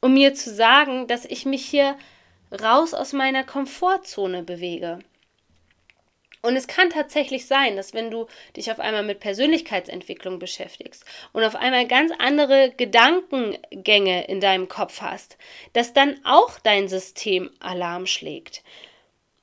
um 0.01 0.13
mir 0.13 0.33
zu 0.33 0.53
sagen, 0.53 1.07
dass 1.07 1.25
ich 1.25 1.45
mich 1.45 1.65
hier 1.65 1.95
raus 2.61 2.93
aus 2.93 3.13
meiner 3.13 3.43
Komfortzone 3.43 4.43
bewege. 4.43 4.99
Und 6.45 6.55
es 6.55 6.67
kann 6.67 6.89
tatsächlich 6.89 7.47
sein, 7.47 7.75
dass 7.75 7.93
wenn 7.93 8.11
du 8.11 8.27
dich 8.55 8.71
auf 8.71 8.79
einmal 8.79 9.03
mit 9.03 9.19
Persönlichkeitsentwicklung 9.19 10.39
beschäftigst 10.39 11.03
und 11.33 11.43
auf 11.43 11.55
einmal 11.55 11.87
ganz 11.87 12.11
andere 12.19 12.71
Gedankengänge 12.71 14.27
in 14.27 14.39
deinem 14.39 14.67
Kopf 14.67 15.01
hast, 15.01 15.37
dass 15.73 15.93
dann 15.93 16.19
auch 16.23 16.59
dein 16.59 16.87
System 16.87 17.49
Alarm 17.59 18.05
schlägt. 18.05 18.63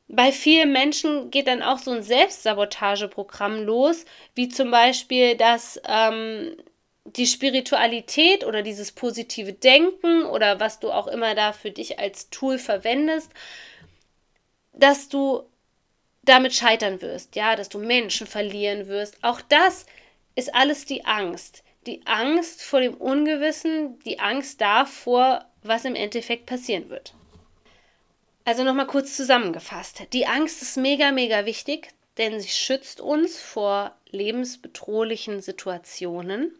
Bei 0.08 0.30
vielen 0.30 0.72
Menschen 0.72 1.30
geht 1.30 1.46
dann 1.46 1.62
auch 1.62 1.78
so 1.78 1.90
ein 1.90 2.02
Selbstsabotageprogramm 2.02 3.64
los, 3.64 4.04
wie 4.34 4.48
zum 4.48 4.70
Beispiel, 4.70 5.36
dass 5.36 5.80
ähm, 5.88 6.54
die 7.04 7.26
Spiritualität 7.26 8.44
oder 8.44 8.62
dieses 8.62 8.92
positive 8.92 9.52
Denken 9.54 10.24
oder 10.26 10.60
was 10.60 10.80
du 10.80 10.90
auch 10.90 11.06
immer 11.08 11.34
da 11.34 11.52
für 11.52 11.70
dich 11.70 11.98
als 11.98 12.30
Tool 12.30 12.58
verwendest, 12.58 13.30
dass 14.72 15.08
du 15.08 15.44
damit 16.22 16.54
scheitern 16.54 17.02
wirst, 17.02 17.36
ja, 17.36 17.56
dass 17.56 17.68
du 17.68 17.78
Menschen 17.78 18.26
verlieren 18.26 18.86
wirst. 18.86 19.22
Auch 19.22 19.40
das 19.40 19.86
ist 20.34 20.54
alles 20.54 20.84
die 20.84 21.04
Angst. 21.04 21.62
Die 21.86 22.06
Angst 22.06 22.62
vor 22.62 22.80
dem 22.80 22.94
Ungewissen, 22.94 23.98
die 24.00 24.20
Angst 24.20 24.60
davor, 24.60 25.46
was 25.62 25.84
im 25.84 25.96
Endeffekt 25.96 26.46
passieren 26.46 26.90
wird. 26.90 27.14
Also 28.44 28.64
nochmal 28.64 28.86
kurz 28.86 29.16
zusammengefasst. 29.16 30.02
Die 30.12 30.26
Angst 30.26 30.62
ist 30.62 30.76
mega, 30.76 31.12
mega 31.12 31.44
wichtig, 31.44 31.88
denn 32.18 32.40
sie 32.40 32.48
schützt 32.48 33.00
uns 33.00 33.40
vor 33.40 33.96
lebensbedrohlichen 34.10 35.40
Situationen. 35.40 36.54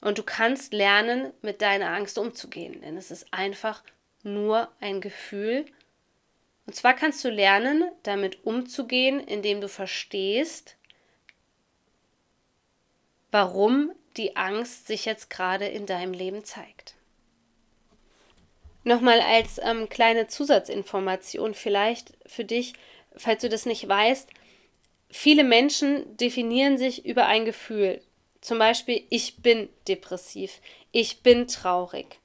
Und 0.00 0.18
du 0.18 0.22
kannst 0.22 0.72
lernen, 0.72 1.32
mit 1.42 1.62
deiner 1.62 1.90
Angst 1.90 2.18
umzugehen, 2.18 2.80
denn 2.80 2.96
es 2.96 3.10
ist 3.10 3.32
einfach 3.32 3.82
nur 4.22 4.68
ein 4.80 5.00
Gefühl. 5.00 5.66
Und 6.66 6.74
zwar 6.74 6.94
kannst 6.94 7.24
du 7.24 7.30
lernen, 7.30 7.90
damit 8.02 8.44
umzugehen, 8.44 9.20
indem 9.20 9.60
du 9.60 9.68
verstehst, 9.68 10.76
warum 13.30 13.92
die 14.16 14.36
Angst 14.36 14.86
sich 14.86 15.04
jetzt 15.04 15.30
gerade 15.30 15.66
in 15.66 15.86
deinem 15.86 16.12
Leben 16.12 16.44
zeigt. 16.44 16.94
Nochmal 18.82 19.20
als 19.20 19.60
ähm, 19.62 19.88
kleine 19.88 20.26
Zusatzinformation 20.26 21.54
vielleicht 21.54 22.14
für 22.26 22.44
dich, 22.44 22.72
falls 23.14 23.42
du 23.42 23.48
das 23.48 23.66
nicht 23.66 23.86
weißt. 23.86 24.30
Viele 25.10 25.44
Menschen 25.44 26.16
definieren 26.16 26.78
sich 26.78 27.04
über 27.04 27.26
ein 27.26 27.44
Gefühl. 27.44 28.00
Zum 28.40 28.58
Beispiel, 28.58 29.04
ich 29.10 29.42
bin 29.42 29.68
depressiv, 29.86 30.60
ich 30.92 31.22
bin 31.22 31.46
traurig, 31.46 32.19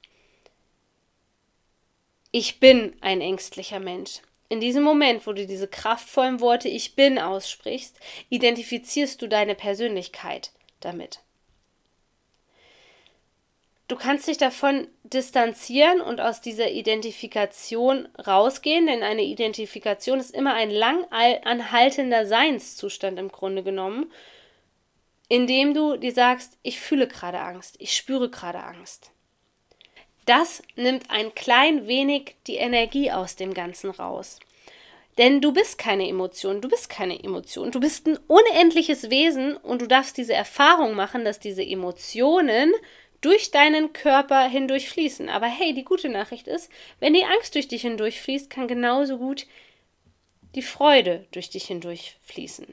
ich 2.36 2.60
bin 2.60 2.94
ein 3.00 3.22
ängstlicher 3.22 3.80
Mensch. 3.80 4.20
In 4.50 4.60
diesem 4.60 4.82
Moment, 4.82 5.26
wo 5.26 5.32
du 5.32 5.46
diese 5.46 5.68
kraftvollen 5.68 6.40
Worte 6.40 6.68
Ich 6.68 6.94
bin 6.94 7.18
aussprichst, 7.18 7.98
identifizierst 8.28 9.22
du 9.22 9.26
deine 9.26 9.54
Persönlichkeit 9.54 10.50
damit. 10.80 11.20
Du 13.88 13.96
kannst 13.96 14.28
dich 14.28 14.36
davon 14.36 14.86
distanzieren 15.02 16.02
und 16.02 16.20
aus 16.20 16.42
dieser 16.42 16.70
Identifikation 16.72 18.06
rausgehen, 18.26 18.86
denn 18.86 19.02
eine 19.02 19.22
Identifikation 19.22 20.20
ist 20.20 20.34
immer 20.34 20.52
ein 20.52 20.70
lang 20.70 21.06
anhaltender 21.10 22.26
Seinszustand 22.26 23.18
im 23.18 23.28
Grunde 23.30 23.62
genommen, 23.62 24.12
indem 25.28 25.72
du 25.72 25.96
dir 25.96 26.12
sagst, 26.12 26.58
ich 26.62 26.80
fühle 26.80 27.08
gerade 27.08 27.40
Angst, 27.40 27.76
ich 27.78 27.96
spüre 27.96 28.28
gerade 28.28 28.62
Angst. 28.62 29.10
Das 30.26 30.62
nimmt 30.74 31.10
ein 31.10 31.34
klein 31.34 31.86
wenig 31.86 32.34
die 32.46 32.56
Energie 32.56 33.10
aus 33.10 33.36
dem 33.36 33.54
Ganzen 33.54 33.90
raus. 33.90 34.38
Denn 35.18 35.40
du 35.40 35.52
bist 35.52 35.78
keine 35.78 36.06
Emotion, 36.06 36.60
du 36.60 36.68
bist 36.68 36.90
keine 36.90 37.22
Emotion, 37.22 37.70
du 37.70 37.80
bist 37.80 38.06
ein 38.06 38.18
unendliches 38.26 39.08
Wesen 39.08 39.56
und 39.56 39.80
du 39.80 39.86
darfst 39.86 40.18
diese 40.18 40.34
Erfahrung 40.34 40.94
machen, 40.94 41.24
dass 41.24 41.40
diese 41.40 41.64
Emotionen 41.64 42.72
durch 43.22 43.50
deinen 43.50 43.94
Körper 43.94 44.46
hindurch 44.46 44.90
fließen. 44.90 45.30
Aber 45.30 45.46
hey, 45.46 45.72
die 45.72 45.84
gute 45.84 46.10
Nachricht 46.10 46.48
ist, 46.48 46.70
wenn 47.00 47.14
die 47.14 47.24
Angst 47.24 47.54
durch 47.54 47.66
dich 47.68 47.82
hindurch 47.82 48.20
fließt, 48.20 48.50
kann 48.50 48.68
genauso 48.68 49.16
gut 49.18 49.46
die 50.54 50.62
Freude 50.62 51.26
durch 51.30 51.50
dich 51.50 51.64
hindurch 51.64 52.16
fließen. 52.24 52.66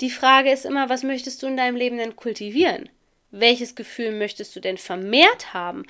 Die 0.00 0.10
Frage 0.10 0.50
ist 0.50 0.64
immer, 0.64 0.88
was 0.88 1.02
möchtest 1.02 1.42
du 1.42 1.46
in 1.46 1.56
deinem 1.56 1.76
Leben 1.76 1.98
denn 1.98 2.16
kultivieren? 2.16 2.88
Welches 3.30 3.74
Gefühl 3.74 4.12
möchtest 4.12 4.56
du 4.56 4.60
denn 4.60 4.78
vermehrt 4.78 5.52
haben? 5.52 5.84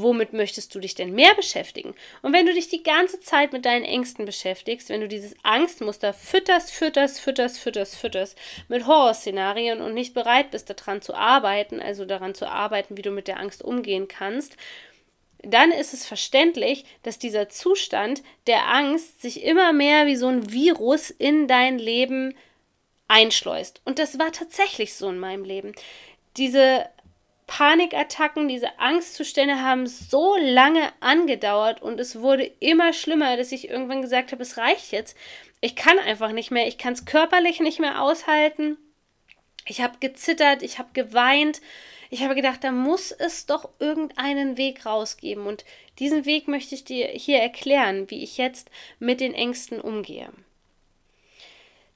Womit 0.00 0.32
möchtest 0.32 0.74
du 0.74 0.80
dich 0.80 0.94
denn 0.94 1.14
mehr 1.14 1.34
beschäftigen? 1.34 1.94
Und 2.22 2.32
wenn 2.32 2.46
du 2.46 2.52
dich 2.52 2.68
die 2.68 2.82
ganze 2.82 3.20
Zeit 3.20 3.52
mit 3.52 3.64
deinen 3.64 3.84
Ängsten 3.84 4.24
beschäftigst, 4.24 4.88
wenn 4.88 5.00
du 5.00 5.08
dieses 5.08 5.34
Angstmuster 5.42 6.12
fütterst, 6.12 6.70
fütterst, 6.72 7.20
fütterst, 7.20 7.58
fütterst, 7.58 7.96
fütterst 7.96 8.38
mit 8.68 8.86
Horrorszenarien 8.86 9.80
und 9.80 9.94
nicht 9.94 10.14
bereit 10.14 10.50
bist, 10.50 10.68
daran 10.70 11.02
zu 11.02 11.14
arbeiten, 11.14 11.80
also 11.80 12.04
daran 12.04 12.34
zu 12.34 12.46
arbeiten, 12.46 12.96
wie 12.96 13.02
du 13.02 13.10
mit 13.10 13.28
der 13.28 13.38
Angst 13.38 13.62
umgehen 13.62 14.08
kannst, 14.08 14.56
dann 15.42 15.70
ist 15.70 15.92
es 15.92 16.06
verständlich, 16.06 16.84
dass 17.02 17.18
dieser 17.18 17.48
Zustand 17.48 18.22
der 18.46 18.68
Angst 18.68 19.20
sich 19.20 19.42
immer 19.42 19.72
mehr 19.72 20.06
wie 20.06 20.16
so 20.16 20.28
ein 20.28 20.50
Virus 20.50 21.10
in 21.10 21.46
dein 21.46 21.78
Leben 21.78 22.34
einschleust. 23.08 23.82
Und 23.84 23.98
das 23.98 24.18
war 24.18 24.32
tatsächlich 24.32 24.94
so 24.94 25.08
in 25.08 25.18
meinem 25.18 25.44
Leben. 25.44 25.72
Diese 26.36 26.86
Panikattacken, 27.56 28.48
diese 28.48 28.80
Angstzustände 28.80 29.62
haben 29.62 29.86
so 29.86 30.34
lange 30.40 30.92
angedauert 30.98 31.80
und 31.80 32.00
es 32.00 32.18
wurde 32.20 32.50
immer 32.58 32.92
schlimmer, 32.92 33.36
dass 33.36 33.52
ich 33.52 33.70
irgendwann 33.70 34.02
gesagt 34.02 34.32
habe, 34.32 34.42
es 34.42 34.56
reicht 34.56 34.90
jetzt. 34.90 35.16
Ich 35.60 35.76
kann 35.76 36.00
einfach 36.00 36.32
nicht 36.32 36.50
mehr, 36.50 36.66
ich 36.66 36.78
kann 36.78 36.94
es 36.94 37.04
körperlich 37.04 37.60
nicht 37.60 37.78
mehr 37.78 38.02
aushalten. 38.02 38.76
Ich 39.68 39.80
habe 39.80 39.98
gezittert, 40.00 40.64
ich 40.64 40.80
habe 40.80 40.88
geweint. 40.94 41.60
Ich 42.10 42.24
habe 42.24 42.34
gedacht, 42.34 42.64
da 42.64 42.72
muss 42.72 43.12
es 43.12 43.46
doch 43.46 43.68
irgendeinen 43.78 44.56
Weg 44.56 44.84
rausgeben. 44.84 45.46
Und 45.46 45.64
diesen 46.00 46.24
Weg 46.24 46.48
möchte 46.48 46.74
ich 46.74 46.82
dir 46.82 47.06
hier 47.06 47.38
erklären, 47.38 48.10
wie 48.10 48.24
ich 48.24 48.36
jetzt 48.36 48.68
mit 48.98 49.20
den 49.20 49.32
Ängsten 49.32 49.80
umgehe. 49.80 50.28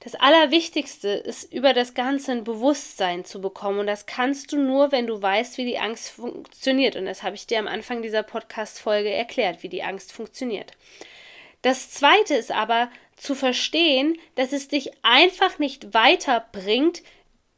Das 0.01 0.15
Allerwichtigste 0.15 1.09
ist, 1.09 1.51
über 1.51 1.73
das 1.73 1.93
Ganze 1.93 2.31
ein 2.31 2.45
Bewusstsein 2.45 3.25
zu 3.25 3.41
bekommen. 3.41 3.79
Und 3.79 3.87
das 3.87 4.05
kannst 4.05 4.51
du 4.53 4.57
nur, 4.57 4.93
wenn 4.93 5.07
du 5.07 5.21
weißt, 5.21 5.57
wie 5.57 5.65
die 5.65 5.77
Angst 5.77 6.11
funktioniert. 6.11 6.95
Und 6.95 7.05
das 7.05 7.21
habe 7.21 7.35
ich 7.35 7.47
dir 7.47 7.59
am 7.59 7.67
Anfang 7.67 8.01
dieser 8.01 8.23
Podcast-Folge 8.23 9.09
erklärt, 9.09 9.61
wie 9.61 9.69
die 9.69 9.83
Angst 9.83 10.13
funktioniert. 10.13 10.71
Das 11.61 11.91
zweite 11.91 12.35
ist 12.35 12.51
aber 12.51 12.89
zu 13.17 13.35
verstehen, 13.35 14.17
dass 14.35 14.53
es 14.53 14.69
dich 14.69 14.91
einfach 15.01 15.59
nicht 15.59 15.93
weiterbringt, 15.93 17.03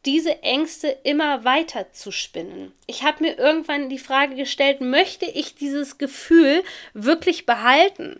diese 0.05 0.41
Ängste 0.41 0.87
immer 1.03 1.43
weiter 1.43 1.91
zu 1.93 2.11
spinnen. 2.11 2.71
Ich 2.87 3.03
habe 3.03 3.23
mir 3.23 3.37
irgendwann 3.37 3.89
die 3.89 3.99
Frage 3.99 4.35
gestellt, 4.35 4.81
möchte 4.81 5.25
ich 5.25 5.53
dieses 5.53 5.99
Gefühl 5.99 6.63
wirklich 6.95 7.45
behalten? 7.45 8.19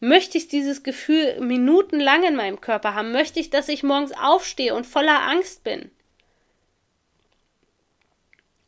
Möchte 0.00 0.36
ich 0.36 0.48
dieses 0.48 0.82
Gefühl 0.82 1.40
minutenlang 1.40 2.22
in 2.24 2.36
meinem 2.36 2.60
Körper 2.60 2.94
haben? 2.94 3.12
Möchte 3.12 3.40
ich, 3.40 3.48
dass 3.50 3.68
ich 3.68 3.82
morgens 3.82 4.12
aufstehe 4.12 4.74
und 4.74 4.86
voller 4.86 5.22
Angst 5.22 5.64
bin? 5.64 5.90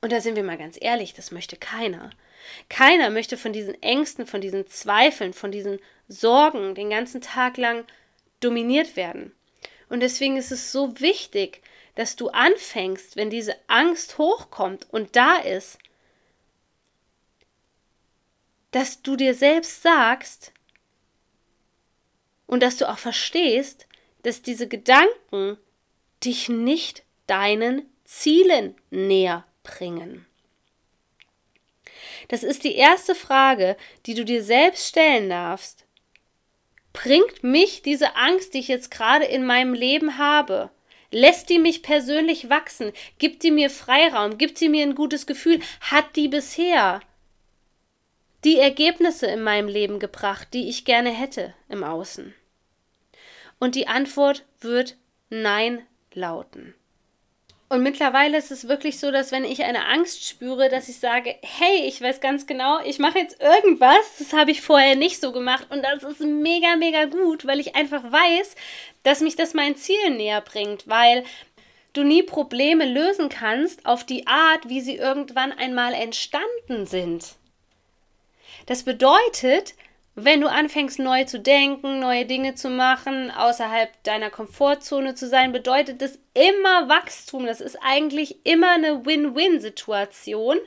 Und 0.00 0.12
da 0.12 0.20
sind 0.20 0.36
wir 0.36 0.44
mal 0.44 0.56
ganz 0.56 0.78
ehrlich, 0.80 1.12
das 1.12 1.30
möchte 1.30 1.56
keiner. 1.56 2.10
Keiner 2.68 3.10
möchte 3.10 3.36
von 3.36 3.52
diesen 3.52 3.80
Ängsten, 3.82 4.26
von 4.26 4.40
diesen 4.40 4.66
Zweifeln, 4.68 5.34
von 5.34 5.50
diesen 5.50 5.80
Sorgen 6.06 6.74
den 6.74 6.88
ganzen 6.88 7.20
Tag 7.20 7.56
lang 7.58 7.84
dominiert 8.40 8.96
werden. 8.96 9.32
Und 9.88 10.00
deswegen 10.00 10.36
ist 10.36 10.52
es 10.52 10.72
so 10.72 11.00
wichtig, 11.00 11.62
dass 11.94 12.16
du 12.16 12.28
anfängst, 12.28 13.16
wenn 13.16 13.28
diese 13.28 13.56
Angst 13.66 14.18
hochkommt 14.18 14.86
und 14.90 15.16
da 15.16 15.36
ist, 15.36 15.78
dass 18.70 19.02
du 19.02 19.16
dir 19.16 19.34
selbst 19.34 19.82
sagst 19.82 20.52
und 22.48 22.64
dass 22.64 22.76
du 22.76 22.88
auch 22.88 22.98
verstehst, 22.98 23.86
dass 24.24 24.42
diese 24.42 24.66
Gedanken 24.66 25.56
dich 26.24 26.48
nicht 26.48 27.04
deinen 27.28 27.88
Zielen 28.04 28.74
näher 28.90 29.44
bringen. 29.62 30.26
Das 32.26 32.42
ist 32.42 32.64
die 32.64 32.74
erste 32.74 33.14
Frage, 33.14 33.76
die 34.06 34.14
du 34.14 34.24
dir 34.24 34.42
selbst 34.42 34.88
stellen 34.88 35.30
darfst. 35.30 35.84
Bringt 36.92 37.44
mich 37.44 37.82
diese 37.82 38.16
Angst, 38.16 38.54
die 38.54 38.58
ich 38.58 38.68
jetzt 38.68 38.90
gerade 38.90 39.24
in 39.24 39.46
meinem 39.46 39.74
Leben 39.74 40.18
habe, 40.18 40.70
lässt 41.10 41.48
die 41.48 41.58
mich 41.58 41.82
persönlich 41.82 42.50
wachsen? 42.50 42.92
Gibt 43.18 43.42
die 43.42 43.50
mir 43.50 43.70
Freiraum? 43.70 44.36
Gibt 44.38 44.58
sie 44.58 44.68
mir 44.68 44.82
ein 44.82 44.94
gutes 44.94 45.26
Gefühl? 45.26 45.60
Hat 45.80 46.16
die 46.16 46.28
bisher 46.28 47.00
die 48.44 48.58
Ergebnisse 48.58 49.26
in 49.26 49.42
meinem 49.42 49.68
Leben 49.68 49.98
gebracht, 49.98 50.48
die 50.52 50.68
ich 50.68 50.84
gerne 50.84 51.10
hätte 51.10 51.54
im 51.68 51.84
Außen? 51.84 52.34
Und 53.58 53.74
die 53.74 53.88
Antwort 53.88 54.44
wird 54.60 54.96
Nein 55.30 55.86
lauten. 56.14 56.74
Und 57.70 57.82
mittlerweile 57.82 58.38
ist 58.38 58.50
es 58.50 58.66
wirklich 58.66 58.98
so, 58.98 59.10
dass 59.10 59.30
wenn 59.30 59.44
ich 59.44 59.62
eine 59.62 59.84
Angst 59.86 60.26
spüre, 60.26 60.70
dass 60.70 60.88
ich 60.88 60.98
sage, 60.98 61.36
hey, 61.42 61.82
ich 61.86 62.00
weiß 62.00 62.20
ganz 62.22 62.46
genau, 62.46 62.78
ich 62.82 62.98
mache 62.98 63.18
jetzt 63.18 63.42
irgendwas, 63.42 64.16
das 64.18 64.32
habe 64.32 64.50
ich 64.50 64.62
vorher 64.62 64.96
nicht 64.96 65.20
so 65.20 65.32
gemacht 65.32 65.66
und 65.68 65.82
das 65.82 66.02
ist 66.02 66.20
mega, 66.20 66.76
mega 66.76 67.04
gut, 67.04 67.46
weil 67.46 67.60
ich 67.60 67.76
einfach 67.76 68.02
weiß, 68.04 68.54
dass 69.02 69.20
mich 69.20 69.36
das 69.36 69.52
mein 69.52 69.76
Ziel 69.76 70.10
näher 70.10 70.40
bringt, 70.40 70.88
weil 70.88 71.24
du 71.92 72.04
nie 72.04 72.22
Probleme 72.22 72.86
lösen 72.86 73.28
kannst 73.28 73.84
auf 73.84 74.04
die 74.04 74.26
Art, 74.26 74.70
wie 74.70 74.80
sie 74.80 74.96
irgendwann 74.96 75.52
einmal 75.52 75.92
entstanden 75.92 76.86
sind. 76.86 77.34
Das 78.64 78.82
bedeutet, 78.82 79.74
wenn 80.24 80.40
du 80.40 80.48
anfängst 80.48 80.98
neu 80.98 81.24
zu 81.24 81.38
denken, 81.38 82.00
neue 82.00 82.26
Dinge 82.26 82.54
zu 82.54 82.70
machen, 82.70 83.30
außerhalb 83.30 84.02
deiner 84.02 84.30
Komfortzone 84.30 85.14
zu 85.14 85.28
sein, 85.28 85.52
bedeutet 85.52 86.02
das 86.02 86.18
immer 86.34 86.88
Wachstum. 86.88 87.46
Das 87.46 87.60
ist 87.60 87.76
eigentlich 87.82 88.44
immer 88.44 88.72
eine 88.72 89.04
Win-Win-Situation. 89.04 90.58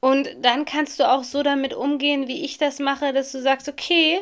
Und 0.00 0.28
dann 0.40 0.64
kannst 0.64 0.98
du 0.98 1.08
auch 1.08 1.24
so 1.24 1.42
damit 1.42 1.74
umgehen, 1.74 2.26
wie 2.26 2.44
ich 2.44 2.58
das 2.58 2.78
mache, 2.78 3.12
dass 3.12 3.32
du 3.32 3.40
sagst, 3.40 3.68
okay, 3.68 4.20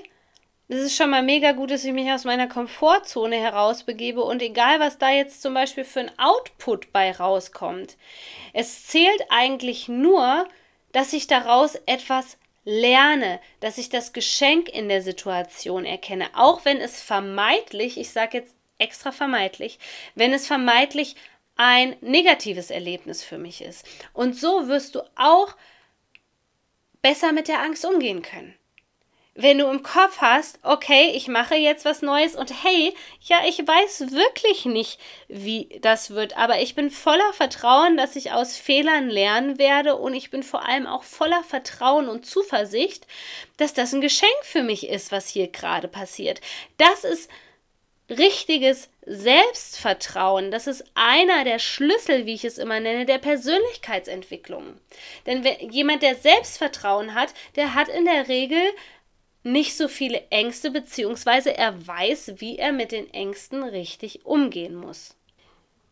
das 0.69 0.81
ist 0.81 0.97
schon 0.97 1.11
mal 1.11 1.23
mega 1.23 1.53
gut, 1.53 1.71
dass 1.71 1.85
ich 1.85 1.93
mich 1.93 2.11
aus 2.11 2.25
meiner 2.25 2.47
Komfortzone 2.47 3.37
herausbegebe 3.37 4.23
und 4.23 4.43
egal, 4.43 4.81
was 4.81 4.99
da 4.99 5.11
jetzt 5.11 5.41
zum 5.41 5.55
Beispiel 5.55 5.85
für 5.85 6.01
ein 6.01 6.19
Output 6.19 6.93
bei 6.93 7.11
rauskommt, 7.13 7.97
es 8.53 8.87
zählt 8.87 9.23
eigentlich 9.31 9.89
nur, 9.89 10.47
dass 10.93 11.15
ich 11.15 11.27
daraus 11.27 11.77
etwas 11.87 12.37
lerne, 12.69 13.41
dass 13.61 13.79
ich 13.79 13.89
das 13.89 14.13
Geschenk 14.13 14.69
in 14.69 14.91
der 14.91 15.01
Situation 15.01 15.87
erkenne, 15.87 16.29
auch 16.35 16.67
wenn 16.67 16.77
es 16.83 17.01
vermeintlich, 17.01 17.97
ich 17.97 18.11
sage 18.11 18.37
jetzt 18.37 18.55
extra 18.77 19.11
vermeintlich, 19.11 19.79
wenn 20.15 20.35
es 20.35 20.47
vermeintlich 20.47 21.17
ein 21.57 21.97
negatives 22.03 22.71
Erlebnis 22.71 23.25
für 23.25 23.39
mich 23.39 23.63
ist. 23.63 23.87
Und 24.13 24.37
so 24.37 24.69
wirst 24.69 24.95
du 24.95 25.01
auch 25.17 25.57
besser 27.01 27.33
mit 27.33 27.49
der 27.49 27.63
Angst 27.63 27.87
umgehen 27.87 28.21
können 28.21 28.55
wenn 29.41 29.59
du 29.59 29.67
im 29.71 29.85
Kopf 29.85 30.19
hast, 30.19 30.59
okay, 30.65 31.13
ich 31.15 31.29
mache 31.29 31.55
jetzt 31.55 31.85
was 31.85 32.03
Neues 32.03 32.35
und 32.35 32.53
hey, 32.65 32.93
ja, 33.21 33.37
ich 33.47 33.59
weiß 33.59 34.11
wirklich 34.11 34.65
nicht, 34.65 34.99
wie 35.29 35.79
das 35.81 36.11
wird, 36.11 36.37
aber 36.37 36.61
ich 36.61 36.75
bin 36.75 36.91
voller 36.91 37.33
Vertrauen, 37.33 37.97
dass 37.97 38.17
ich 38.17 38.33
aus 38.33 38.57
Fehlern 38.57 39.09
lernen 39.09 39.57
werde 39.61 39.95
und 39.95 40.13
ich 40.13 40.31
bin 40.31 40.43
vor 40.43 40.67
allem 40.67 40.89
auch 40.89 41.05
voller 41.05 41.45
Vertrauen 41.45 42.09
und 42.09 42.27
Zuversicht, 42.27 43.07
dass 43.59 43.75
das 43.75 43.93
ein 43.93 44.01
Geschenk 44.01 44.29
für 44.43 44.65
mich 44.65 44.89
ist, 44.89 45.13
was 45.13 45.29
hier 45.29 45.47
gerade 45.47 45.87
passiert. 45.87 46.41
Das 46.77 47.05
ist 47.05 47.31
richtiges 48.11 48.89
Selbstvertrauen, 49.07 50.51
das 50.51 50.67
ist 50.67 50.85
einer 50.95 51.45
der 51.45 51.61
Schlüssel, 51.61 52.27
wie 52.27 52.35
ich 52.35 52.45
es 52.45 52.59
immer 52.59 52.81
nenne, 52.81 53.07
der 53.07 53.19
Persönlichkeitsentwicklung. 53.19 54.81
Denn 55.27 55.47
jemand, 55.71 56.03
der 56.03 56.17
Selbstvertrauen 56.17 57.15
hat, 57.15 57.33
der 57.55 57.75
hat 57.75 57.89
in 57.89 58.05
der 58.05 58.27
Regel 58.27 58.63
nicht 59.53 59.77
so 59.77 59.89
viele 59.89 60.23
Ängste, 60.31 60.71
beziehungsweise 60.71 61.57
er 61.57 61.87
weiß, 61.87 62.35
wie 62.37 62.59
er 62.59 62.73
mit 62.73 62.93
den 62.93 63.13
Ängsten 63.13 63.63
richtig 63.63 64.25
umgehen 64.25 64.75
muss 64.75 65.18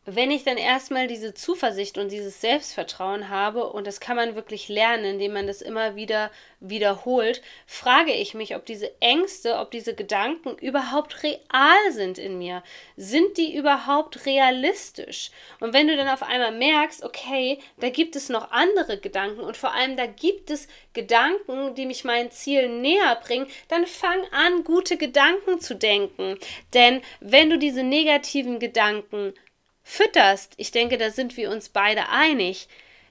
wenn 0.06 0.30
ich 0.30 0.44
dann 0.44 0.56
erstmal 0.56 1.08
diese 1.08 1.34
Zuversicht 1.34 1.98
und 1.98 2.12
dieses 2.12 2.40
Selbstvertrauen 2.40 3.28
habe, 3.28 3.68
und 3.68 3.88
das 3.88 3.98
kann 3.98 4.14
man 4.14 4.36
wirklich 4.36 4.68
lernen, 4.68 5.04
indem 5.04 5.32
man 5.32 5.48
das 5.48 5.60
immer 5.60 5.96
wieder 5.96 6.30
wiederholt, 6.60 7.42
frage 7.66 8.12
ich 8.12 8.32
mich, 8.32 8.54
ob 8.54 8.64
diese 8.64 8.90
Ängste, 9.00 9.58
ob 9.58 9.72
diese 9.72 9.94
Gedanken 9.94 10.56
überhaupt 10.58 11.24
real 11.24 11.90
sind 11.90 12.18
in 12.18 12.38
mir. 12.38 12.62
Sind 12.96 13.36
die 13.36 13.56
überhaupt 13.56 14.26
realistisch? 14.26 15.30
Und 15.58 15.72
wenn 15.74 15.88
du 15.88 15.96
dann 15.96 16.08
auf 16.08 16.22
einmal 16.22 16.52
merkst, 16.52 17.04
okay, 17.04 17.58
da 17.78 17.90
gibt 17.90 18.14
es 18.14 18.28
noch 18.28 18.52
andere 18.52 18.98
Gedanken 18.98 19.40
und 19.40 19.56
vor 19.56 19.74
allem 19.74 19.96
da 19.96 20.06
gibt 20.06 20.50
es 20.50 20.68
Gedanken, 20.92 21.74
die 21.74 21.84
mich 21.84 22.04
meinen 22.04 22.30
Zielen 22.30 22.80
näher 22.80 23.20
bringen, 23.22 23.48
dann 23.68 23.86
fang 23.86 24.20
an, 24.30 24.62
gute 24.62 24.96
Gedanken 24.96 25.60
zu 25.60 25.74
denken. 25.74 26.38
Denn 26.74 27.02
wenn 27.20 27.50
du 27.50 27.58
diese 27.58 27.82
negativen 27.82 28.60
Gedanken 28.60 29.34
fütterst, 29.86 30.54
ich 30.56 30.72
denke, 30.72 30.98
da 30.98 31.10
sind 31.10 31.36
wir 31.36 31.48
uns 31.48 31.68
beide 31.68 32.08
einig, 32.08 32.66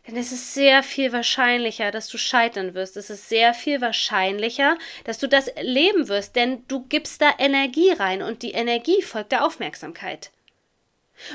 denn 0.06 0.18
es 0.18 0.34
ist 0.34 0.54
sehr 0.54 0.84
viel 0.84 1.14
wahrscheinlicher, 1.14 1.90
dass 1.90 2.10
du 2.10 2.18
scheitern 2.18 2.74
wirst. 2.74 2.98
Es 2.98 3.10
ist 3.10 3.30
sehr 3.30 3.54
viel 3.54 3.80
wahrscheinlicher, 3.80 4.78
dass 5.06 5.18
du 5.18 5.28
das 5.28 5.48
erleben 5.48 6.10
wirst, 6.10 6.36
denn 6.36 6.68
du 6.68 6.86
gibst 6.88 7.22
da 7.22 7.34
Energie 7.40 7.92
rein 7.92 8.22
und 8.22 8.44
die 8.44 8.52
Energie 8.52 9.02
folgt 9.02 9.32
der 9.32 9.46
Aufmerksamkeit. 9.46 10.32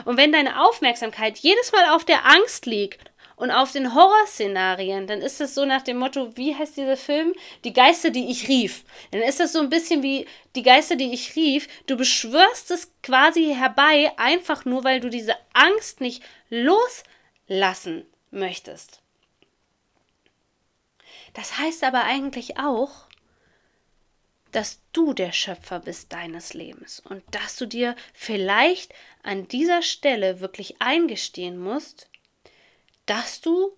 Und 0.05 0.19
wenn 0.19 0.31
deine 0.31 0.63
Aufmerksamkeit 0.63 1.39
jedes 1.39 1.73
Mal 1.73 1.97
auf 1.97 2.05
der 2.05 2.27
Angst 2.27 2.67
liegt 2.67 3.10
und 3.41 3.51
auf 3.51 3.73
den 3.73 3.95
Horrorszenarien, 3.95 5.07
dann 5.07 5.23
ist 5.23 5.41
es 5.41 5.55
so 5.55 5.65
nach 5.65 5.81
dem 5.81 5.97
Motto, 5.97 6.37
wie 6.37 6.55
heißt 6.55 6.77
dieser 6.77 6.99
Film? 6.99 7.33
Die 7.65 7.73
Geister, 7.73 8.11
die 8.11 8.31
ich 8.31 8.49
rief. 8.49 8.85
Dann 9.13 9.23
ist 9.23 9.41
das 9.41 9.55
so 9.55 9.61
ein 9.61 9.71
bisschen 9.71 10.03
wie 10.03 10.27
die 10.55 10.63
Geister, 10.63 10.95
die 10.95 11.15
ich 11.15 11.35
rief. 11.37 11.67
Du 11.87 11.97
beschwörst 11.97 12.71
es 12.71 12.93
quasi 13.03 13.55
herbei, 13.55 14.13
einfach 14.19 14.67
nur, 14.67 14.85
weil 14.85 15.01
du 15.01 15.09
diese 15.09 15.37
Angst 15.55 16.03
nicht 16.03 16.23
loslassen 16.51 18.05
möchtest. 18.31 19.01
Das 21.33 21.57
heißt 21.57 21.83
aber 21.83 22.05
eigentlich 22.05 22.59
auch, 22.59 23.07
dass 24.53 24.83
du 24.93 25.15
der 25.15 25.33
Schöpfer 25.33 25.81
bist 25.81 26.13
deines 26.13 26.53
Lebens 26.53 27.01
und 27.01 27.23
dass 27.31 27.57
du 27.57 27.65
dir 27.65 27.97
vielleicht 28.13 28.93
an 29.23 29.49
dieser 29.49 29.81
Stelle 29.81 30.41
wirklich 30.41 30.83
eingestehen 30.83 31.59
musst, 31.59 32.10
dass 33.11 33.41
du 33.41 33.77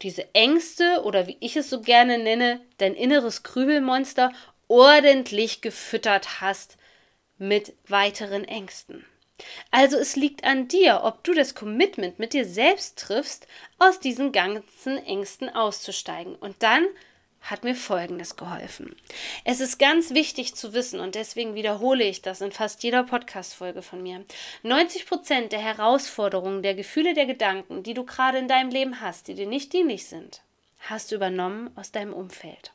diese 0.00 0.34
Ängste 0.34 1.02
oder 1.04 1.26
wie 1.26 1.36
ich 1.40 1.54
es 1.56 1.68
so 1.68 1.82
gerne 1.82 2.16
nenne, 2.18 2.62
dein 2.78 2.94
inneres 2.94 3.42
Krübelmonster 3.42 4.32
ordentlich 4.68 5.60
gefüttert 5.60 6.40
hast 6.40 6.78
mit 7.36 7.74
weiteren 7.86 8.44
Ängsten. 8.44 9.04
Also 9.70 9.98
es 9.98 10.16
liegt 10.16 10.44
an 10.44 10.66
dir, 10.66 11.02
ob 11.04 11.24
du 11.24 11.34
das 11.34 11.54
Commitment 11.54 12.18
mit 12.18 12.32
dir 12.32 12.46
selbst 12.46 12.98
triffst, 12.98 13.46
aus 13.78 14.00
diesen 14.00 14.32
ganzen 14.32 14.96
Ängsten 14.96 15.50
auszusteigen. 15.50 16.34
Und 16.34 16.62
dann 16.62 16.86
hat 17.42 17.64
mir 17.64 17.74
Folgendes 17.74 18.36
geholfen. 18.36 18.94
Es 19.44 19.60
ist 19.60 19.78
ganz 19.78 20.14
wichtig 20.14 20.54
zu 20.54 20.72
wissen, 20.74 21.00
und 21.00 21.14
deswegen 21.14 21.54
wiederhole 21.54 22.04
ich 22.04 22.22
das 22.22 22.40
in 22.40 22.52
fast 22.52 22.82
jeder 22.82 23.04
Podcast-Folge 23.04 23.82
von 23.82 24.02
mir. 24.02 24.24
90 24.62 25.06
Prozent 25.06 25.52
der 25.52 25.60
Herausforderungen, 25.60 26.62
der 26.62 26.74
Gefühle, 26.74 27.14
der 27.14 27.26
Gedanken, 27.26 27.82
die 27.82 27.94
du 27.94 28.04
gerade 28.04 28.38
in 28.38 28.48
deinem 28.48 28.70
Leben 28.70 29.00
hast, 29.00 29.28
die 29.28 29.34
dir 29.34 29.46
nicht 29.46 29.72
dienlich 29.72 30.06
sind, 30.06 30.42
hast 30.80 31.10
du 31.10 31.16
übernommen 31.16 31.70
aus 31.76 31.92
deinem 31.92 32.12
Umfeld. 32.14 32.72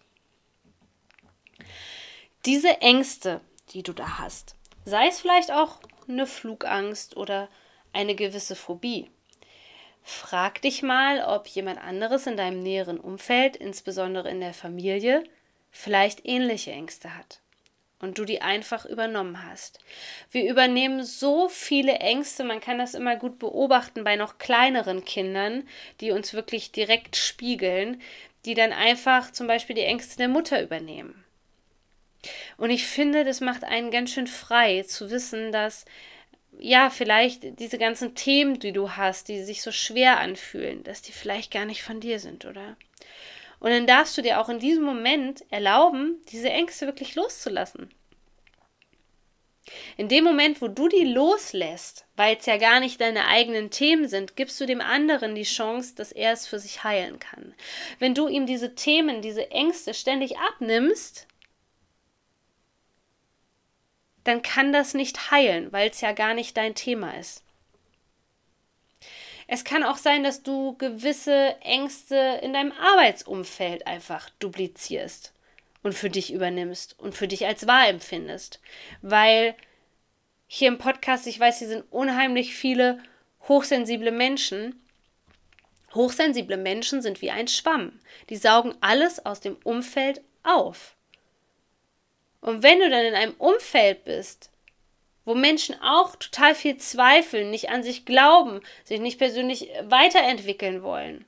diese 2.46 2.82
Ängste, 2.82 3.42
die 3.72 3.84
du 3.84 3.94
da 3.94 4.20
hast, 4.20 4.56
sei 4.86 5.08
es 5.08 5.20
vielleicht 5.20 5.52
auch 5.52 5.80
eine 6.08 6.26
Flugangst 6.26 7.18
oder 7.18 7.50
eine 7.92 8.16
gewisse 8.16 8.56
Phobie, 8.56 9.10
frag 10.08 10.62
dich 10.62 10.84
mal, 10.84 11.22
ob 11.22 11.48
jemand 11.48 11.80
anderes 11.80 12.28
in 12.28 12.38
deinem 12.38 12.60
näheren 12.60 13.00
Umfeld, 13.00 13.58
insbesondere 13.58 14.30
in 14.30 14.40
der 14.40 14.54
Familie, 14.54 15.24
vielleicht 15.70 16.26
ähnliche 16.26 16.72
Ängste 16.72 17.16
hat 17.16 17.42
und 18.00 18.18
du 18.18 18.24
die 18.24 18.42
einfach 18.42 18.86
übernommen 18.86 19.44
hast. 19.44 19.80
Wir 20.32 20.50
übernehmen 20.50 21.04
so 21.04 21.50
viele 21.50 21.96
Ängste, 21.96 22.46
man 22.46 22.62
kann 22.62 22.78
das 22.78 22.94
immer 22.94 23.18
gut 23.18 23.38
beobachten 23.38 24.06
bei 24.06 24.16
noch 24.16 24.38
kleineren 24.38 25.04
Kindern, 25.04 25.68
die 26.00 26.12
uns 26.12 26.34
wirklich 26.34 26.72
direkt 26.72 27.18
spiegeln, 27.18 28.02
die 28.46 28.54
dann 28.54 28.72
einfach 28.72 29.32
zum 29.32 29.48
Beispiel 29.48 29.76
die 29.76 29.84
Ängste 29.84 30.16
der 30.16 30.30
Mutter 30.30 30.64
übernehmen. 30.64 31.26
Und 32.56 32.70
ich 32.70 32.88
finde, 32.88 33.26
das 33.26 33.42
macht 33.42 33.66
einen 33.66 33.92
ganz 33.92 34.12
schön 34.12 34.28
frei 34.28 34.84
zu 34.84 35.12
wissen, 35.12 35.52
dass 35.52 35.86
ja, 36.60 36.90
vielleicht 36.90 37.60
diese 37.60 37.78
ganzen 37.78 38.16
Themen, 38.16 38.60
die 38.60 38.72
du 38.72 38.92
hast, 38.92 39.28
die 39.28 39.44
sich 39.44 39.62
so 39.62 39.72
schwer 39.72 40.20
anfühlen, 40.20 40.84
dass 40.84 41.02
die 41.02 41.12
vielleicht 41.12 41.52
gar 41.52 41.66
nicht 41.66 41.84
von 41.84 42.00
dir 42.00 42.20
sind, 42.20 42.46
oder? 42.46 42.76
Und 43.60 43.72
dann 43.72 43.88
darfst 43.88 44.18
du 44.18 44.22
dir 44.22 44.40
auch 44.40 44.50
in 44.50 44.60
diesem 44.60 44.84
Moment 44.84 45.44
erlauben, 45.50 46.22
diese 46.32 46.50
Ängste 46.50 46.86
wirklich 46.86 47.16
loszulassen. 47.16 47.90
In 49.98 50.08
dem 50.08 50.24
Moment, 50.24 50.62
wo 50.62 50.68
du 50.68 50.88
die 50.88 51.04
loslässt, 51.04 52.06
weil 52.16 52.38
es 52.38 52.46
ja 52.46 52.58
gar 52.58 52.80
nicht 52.80 53.02
deine 53.02 53.28
eigenen 53.28 53.70
Themen 53.70 54.08
sind, 54.08 54.36
gibst 54.36 54.60
du 54.62 54.66
dem 54.66 54.80
anderen 54.80 55.36
die 55.36 55.44
Chance, 55.44 55.96
dass 55.96 56.12
er 56.12 56.32
es 56.32 56.48
für 56.48 56.60
sich 56.60 56.84
heilen 56.84 57.20
kann. 57.20 57.54
Wenn 58.00 58.16
du 58.16 58.28
ihm 58.28 58.46
diese 58.46 58.76
Themen, 58.76 59.22
diese 59.22 59.52
Ängste 59.52 59.94
ständig 59.94 60.38
abnimmst, 60.38 61.27
dann 64.28 64.42
kann 64.42 64.74
das 64.74 64.94
nicht 64.94 65.32
heilen, 65.32 65.72
weil 65.72 65.90
es 65.90 66.02
ja 66.02 66.12
gar 66.12 66.34
nicht 66.34 66.58
dein 66.58 66.76
Thema 66.76 67.18
ist. 67.18 67.44
Es 69.48 69.64
kann 69.64 69.84
auch 69.84 69.96
sein, 69.96 70.24
dass 70.24 70.44
du 70.44 70.76
gewisse 70.78 71.56
Ängste 71.62 72.42
in 72.44 72.52
deinem 72.52 72.74
Arbeitsumfeld 72.74 73.88
einfach 73.88 74.30
duplizierst 74.40 75.32
und 75.82 75.94
für 75.94 76.10
dich 76.10 76.34
übernimmst 76.34 77.00
und 77.00 77.16
für 77.16 77.30
dich 77.30 77.46
als 77.46 77.66
wahr 77.68 77.88
empfindest. 77.88 78.60
Weil 79.02 79.56
hier 80.48 80.68
im 80.68 80.78
Podcast, 80.78 81.26
ich 81.28 81.40
weiß, 81.40 81.60
hier 81.60 81.70
sind 81.70 81.86
unheimlich 81.90 82.54
viele 82.54 83.02
hochsensible 83.48 84.12
Menschen. 84.12 84.82
Hochsensible 85.96 86.58
Menschen 86.58 87.02
sind 87.02 87.22
wie 87.22 87.32
ein 87.32 87.48
Schwamm. 87.48 87.98
Die 88.30 88.36
saugen 88.36 88.76
alles 88.82 89.26
aus 89.26 89.40
dem 89.40 89.56
Umfeld 89.64 90.20
auf. 90.44 90.97
Und 92.48 92.64
wenn 92.64 92.80
du 92.80 92.90
dann 92.90 93.04
in 93.04 93.14
einem 93.14 93.34
Umfeld 93.40 94.06
bist, 94.06 94.52
wo 95.26 95.36
Menschen 95.36 95.76
auch 95.82 96.16
total 96.16 96.56
viel 96.56 96.78
zweifeln, 96.78 97.50
nicht 97.50 97.70
an 97.70 97.84
sich 97.84 98.06
glauben, 98.06 98.62
sich 98.86 99.02
nicht 99.02 99.18
persönlich 99.18 99.70
weiterentwickeln 99.84 100.82
wollen, 100.82 101.26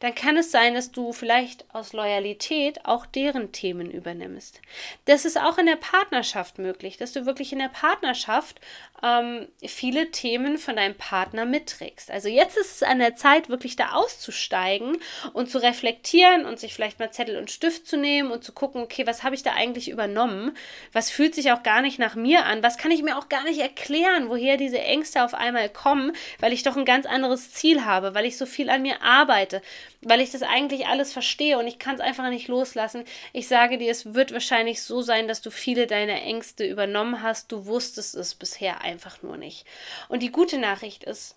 dann 0.00 0.14
kann 0.14 0.36
es 0.36 0.50
sein, 0.50 0.74
dass 0.74 0.92
du 0.92 1.14
vielleicht 1.14 1.64
aus 1.74 1.94
Loyalität 1.94 2.84
auch 2.84 3.06
deren 3.06 3.52
Themen 3.52 3.90
übernimmst. 3.90 4.60
Das 5.06 5.24
ist 5.24 5.40
auch 5.40 5.56
in 5.56 5.64
der 5.64 5.76
Partnerschaft 5.76 6.58
möglich, 6.58 6.98
dass 6.98 7.14
du 7.14 7.24
wirklich 7.24 7.54
in 7.54 7.58
der 7.58 7.70
Partnerschaft 7.70 8.60
ähm, 9.02 9.48
viele 9.64 10.10
Themen 10.10 10.58
von 10.58 10.76
deinem 10.76 10.94
Partner 10.94 11.44
mitträgst. 11.44 12.10
Also 12.10 12.28
jetzt 12.28 12.56
ist 12.56 12.76
es 12.76 12.82
an 12.82 12.98
der 12.98 13.16
Zeit, 13.16 13.48
wirklich 13.48 13.76
da 13.76 13.92
auszusteigen 13.92 14.98
und 15.32 15.50
zu 15.50 15.58
reflektieren 15.58 16.46
und 16.46 16.58
sich 16.58 16.74
vielleicht 16.74 16.98
mal 16.98 17.10
Zettel 17.10 17.36
und 17.36 17.50
Stift 17.50 17.86
zu 17.86 17.96
nehmen 17.96 18.30
und 18.30 18.44
zu 18.44 18.52
gucken, 18.52 18.82
okay, 18.82 19.06
was 19.06 19.22
habe 19.22 19.34
ich 19.34 19.42
da 19.42 19.52
eigentlich 19.52 19.88
übernommen? 19.88 20.56
Was 20.92 21.10
fühlt 21.10 21.34
sich 21.34 21.52
auch 21.52 21.62
gar 21.62 21.82
nicht 21.82 21.98
nach 21.98 22.14
mir 22.14 22.44
an? 22.44 22.62
Was 22.62 22.78
kann 22.78 22.90
ich 22.90 23.02
mir 23.02 23.18
auch 23.18 23.28
gar 23.28 23.44
nicht 23.44 23.60
erklären, 23.60 24.28
woher 24.28 24.56
diese 24.56 24.80
Ängste 24.80 25.24
auf 25.24 25.34
einmal 25.34 25.68
kommen, 25.68 26.12
weil 26.40 26.52
ich 26.52 26.62
doch 26.62 26.76
ein 26.76 26.84
ganz 26.84 27.06
anderes 27.06 27.52
Ziel 27.52 27.84
habe, 27.84 28.14
weil 28.14 28.24
ich 28.24 28.36
so 28.36 28.46
viel 28.46 28.70
an 28.70 28.82
mir 28.82 29.02
arbeite 29.02 29.62
weil 30.08 30.20
ich 30.20 30.30
das 30.30 30.42
eigentlich 30.42 30.86
alles 30.86 31.12
verstehe 31.12 31.58
und 31.58 31.66
ich 31.66 31.80
kann 31.80 31.96
es 31.96 32.00
einfach 32.00 32.30
nicht 32.30 32.46
loslassen. 32.46 33.04
Ich 33.32 33.48
sage 33.48 33.76
dir, 33.76 33.90
es 33.90 34.14
wird 34.14 34.32
wahrscheinlich 34.32 34.80
so 34.80 35.02
sein, 35.02 35.26
dass 35.26 35.42
du 35.42 35.50
viele 35.50 35.88
deiner 35.88 36.22
Ängste 36.22 36.64
übernommen 36.64 37.22
hast. 37.22 37.50
Du 37.50 37.66
wusstest 37.66 38.14
es 38.14 38.36
bisher 38.36 38.82
einfach 38.82 39.22
nur 39.22 39.36
nicht. 39.36 39.66
Und 40.08 40.22
die 40.22 40.30
gute 40.30 40.58
Nachricht 40.58 41.02
ist, 41.02 41.34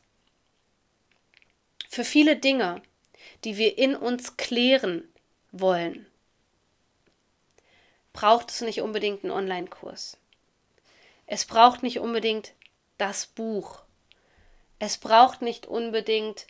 für 1.90 2.04
viele 2.04 2.36
Dinge, 2.36 2.84
die 3.44 3.58
wir 3.58 3.80
in 3.80 3.96
uns 3.96 4.38
klären 4.38 5.04
wollen, 5.52 6.06
braucht 8.14 8.52
es 8.52 8.62
nicht 8.62 8.82
unbedingt 8.82 9.24
einen 9.24 9.34
Online-Kurs. 9.34 10.18
Es 11.26 11.46
braucht 11.46 11.82
nicht 11.82 11.98
unbedingt 11.98 12.54
das 13.00 13.26
Buch. 13.26 13.82
Es 14.78 15.00
braucht 15.00 15.42
nicht 15.42 15.66
unbedingt 15.66 16.46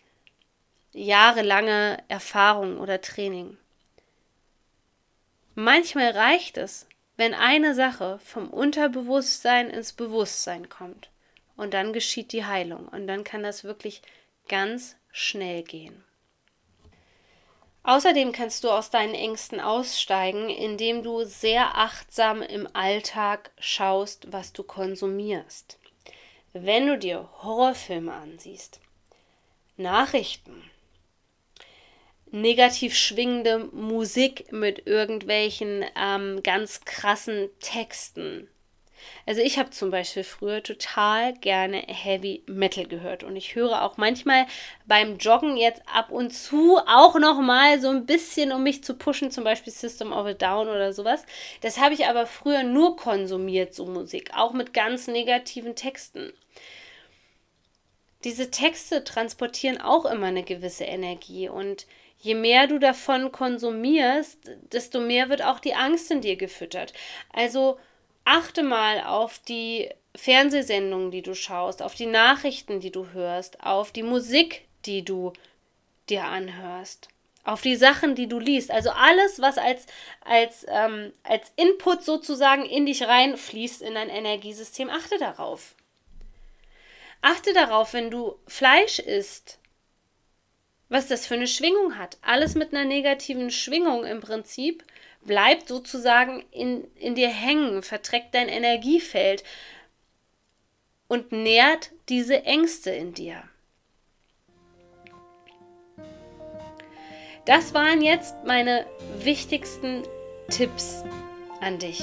jahrelange 0.93 2.03
Erfahrung 2.07 2.79
oder 2.79 3.01
Training. 3.01 3.57
Manchmal 5.55 6.11
reicht 6.11 6.57
es, 6.57 6.87
wenn 7.17 7.33
eine 7.33 7.75
Sache 7.75 8.19
vom 8.23 8.49
Unterbewusstsein 8.49 9.69
ins 9.69 9.93
Bewusstsein 9.93 10.69
kommt. 10.69 11.09
Und 11.57 11.73
dann 11.73 11.91
geschieht 11.91 12.31
die 12.31 12.45
Heilung. 12.45 12.87
Und 12.87 13.07
dann 13.07 13.25
kann 13.25 13.43
das 13.43 13.65
wirklich 13.65 14.01
ganz 14.47 14.95
schnell 15.11 15.63
gehen. 15.63 16.05
Außerdem 17.83 18.31
kannst 18.31 18.63
du 18.63 18.69
aus 18.69 18.89
deinen 18.89 19.13
Ängsten 19.13 19.59
aussteigen, 19.59 20.49
indem 20.49 21.03
du 21.03 21.25
sehr 21.25 21.77
achtsam 21.77 22.41
im 22.41 22.67
Alltag 22.73 23.51
schaust, 23.59 24.31
was 24.31 24.53
du 24.53 24.63
konsumierst. 24.63 25.77
Wenn 26.53 26.87
du 26.87 26.97
dir 26.97 27.29
Horrorfilme 27.41 28.13
ansiehst, 28.13 28.79
Nachrichten, 29.75 30.63
negativ 32.31 32.95
schwingende 32.95 33.69
Musik 33.71 34.51
mit 34.51 34.87
irgendwelchen 34.87 35.85
ähm, 35.95 36.41
ganz 36.43 36.81
krassen 36.81 37.49
Texten. 37.59 38.47
Also 39.25 39.41
ich 39.41 39.57
habe 39.57 39.69
zum 39.69 39.91
Beispiel 39.91 40.23
früher 40.23 40.63
total 40.63 41.33
gerne 41.35 41.83
Heavy 41.87 42.43
Metal 42.47 42.85
gehört 42.85 43.23
und 43.23 43.35
ich 43.35 43.55
höre 43.55 43.83
auch 43.83 43.97
manchmal 43.97 44.45
beim 44.85 45.17
Joggen 45.17 45.57
jetzt 45.57 45.81
ab 45.93 46.11
und 46.11 46.31
zu 46.31 46.77
auch 46.79 47.17
noch 47.19 47.39
mal 47.39 47.79
so 47.79 47.89
ein 47.89 48.05
bisschen, 48.05 48.51
um 48.51 48.63
mich 48.63 48.83
zu 48.83 48.95
pushen, 48.95 49.31
zum 49.31 49.43
Beispiel 49.43 49.71
System 49.71 50.11
of 50.11 50.25
a 50.25 50.33
Down 50.33 50.67
oder 50.67 50.93
sowas. 50.93 51.25
Das 51.61 51.79
habe 51.79 51.93
ich 51.93 52.07
aber 52.07 52.25
früher 52.25 52.63
nur 52.63 52.95
konsumiert, 52.95 53.73
so 53.73 53.85
Musik, 53.85 54.31
auch 54.35 54.53
mit 54.53 54.73
ganz 54.73 55.07
negativen 55.07 55.75
Texten. 55.75 56.33
Diese 58.25 58.51
Texte 58.51 59.03
transportieren 59.05 59.79
auch 59.79 60.05
immer 60.05 60.27
eine 60.27 60.43
gewisse 60.43 60.83
Energie 60.83 61.47
und 61.47 61.85
je 62.19 62.35
mehr 62.35 62.67
du 62.67 62.79
davon 62.79 63.31
konsumierst, 63.31 64.39
desto 64.71 64.99
mehr 64.99 65.29
wird 65.29 65.41
auch 65.41 65.59
die 65.59 65.73
Angst 65.73 66.11
in 66.11 66.21
dir 66.21 66.35
gefüttert. 66.35 66.93
Also 67.33 67.79
achte 68.25 68.61
mal 68.61 69.01
auf 69.01 69.39
die 69.39 69.89
Fernsehsendungen, 70.15 71.11
die 71.11 71.21
du 71.21 71.33
schaust, 71.33 71.81
auf 71.81 71.95
die 71.95 72.05
Nachrichten, 72.05 72.79
die 72.79 72.91
du 72.91 73.09
hörst, 73.11 73.63
auf 73.63 73.91
die 73.91 74.03
Musik, 74.03 74.65
die 74.85 75.05
du 75.05 75.33
dir 76.09 76.25
anhörst, 76.25 77.07
auf 77.43 77.61
die 77.61 77.75
Sachen, 77.75 78.15
die 78.15 78.27
du 78.27 78.39
liest. 78.39 78.71
Also 78.71 78.89
alles, 78.89 79.39
was 79.39 79.57
als, 79.57 79.85
als, 80.25 80.65
ähm, 80.67 81.13
als 81.23 81.51
Input 81.55 82.03
sozusagen 82.03 82.65
in 82.65 82.85
dich 82.85 83.03
reinfließt, 83.03 83.81
in 83.81 83.93
dein 83.93 84.09
Energiesystem, 84.09 84.89
achte 84.89 85.17
darauf. 85.17 85.75
Achte 87.21 87.53
darauf, 87.53 87.93
wenn 87.93 88.11
du 88.11 88.35
Fleisch 88.47 88.99
isst, 88.99 89.58
was 90.89 91.07
das 91.07 91.27
für 91.27 91.35
eine 91.35 91.47
Schwingung 91.47 91.97
hat. 91.97 92.17
Alles 92.21 92.55
mit 92.55 92.73
einer 92.73 92.85
negativen 92.85 93.51
Schwingung 93.51 94.05
im 94.05 94.19
Prinzip 94.19 94.83
bleibt 95.21 95.67
sozusagen 95.67 96.43
in, 96.51 96.85
in 96.95 97.15
dir 97.15 97.29
hängen, 97.29 97.83
verträgt 97.83 98.33
dein 98.33 98.49
Energiefeld 98.49 99.43
und 101.07 101.31
nährt 101.31 101.91
diese 102.09 102.43
Ängste 102.43 102.91
in 102.91 103.13
dir. 103.13 103.43
Das 107.45 107.73
waren 107.73 108.01
jetzt 108.01 108.35
meine 108.45 108.85
wichtigsten 109.19 110.03
Tipps 110.49 111.03
an 111.61 111.79
dich 111.79 112.01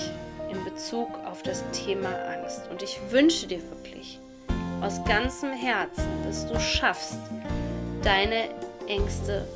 in 0.51 0.65
Bezug 0.65 1.09
auf 1.25 1.43
das 1.43 1.65
Thema 1.71 2.11
Angst. 2.29 2.69
Und 2.71 2.83
ich 2.83 2.99
wünsche 3.11 3.47
dir 3.47 3.63
wirklich 3.71 4.19
aus 4.81 5.03
ganzem 5.05 5.53
Herzen, 5.53 6.09
dass 6.25 6.47
du 6.47 6.59
schaffst, 6.61 7.19
deine 8.03 8.49
Ängste 8.89 9.47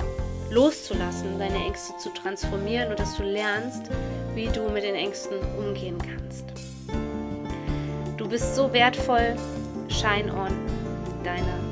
loszulassen, 0.50 1.38
deine 1.38 1.64
Ängste 1.64 1.96
zu 1.98 2.10
transformieren 2.10 2.90
und 2.90 2.98
dass 2.98 3.16
du 3.16 3.22
lernst, 3.22 3.84
wie 4.34 4.48
du 4.48 4.68
mit 4.68 4.82
den 4.82 4.94
Ängsten 4.94 5.38
umgehen 5.58 5.98
kannst. 5.98 6.44
Du 8.16 8.28
bist 8.28 8.54
so 8.54 8.72
wertvoll. 8.72 9.36
Shine 9.88 10.32
on, 10.32 10.52
deine 11.24 11.69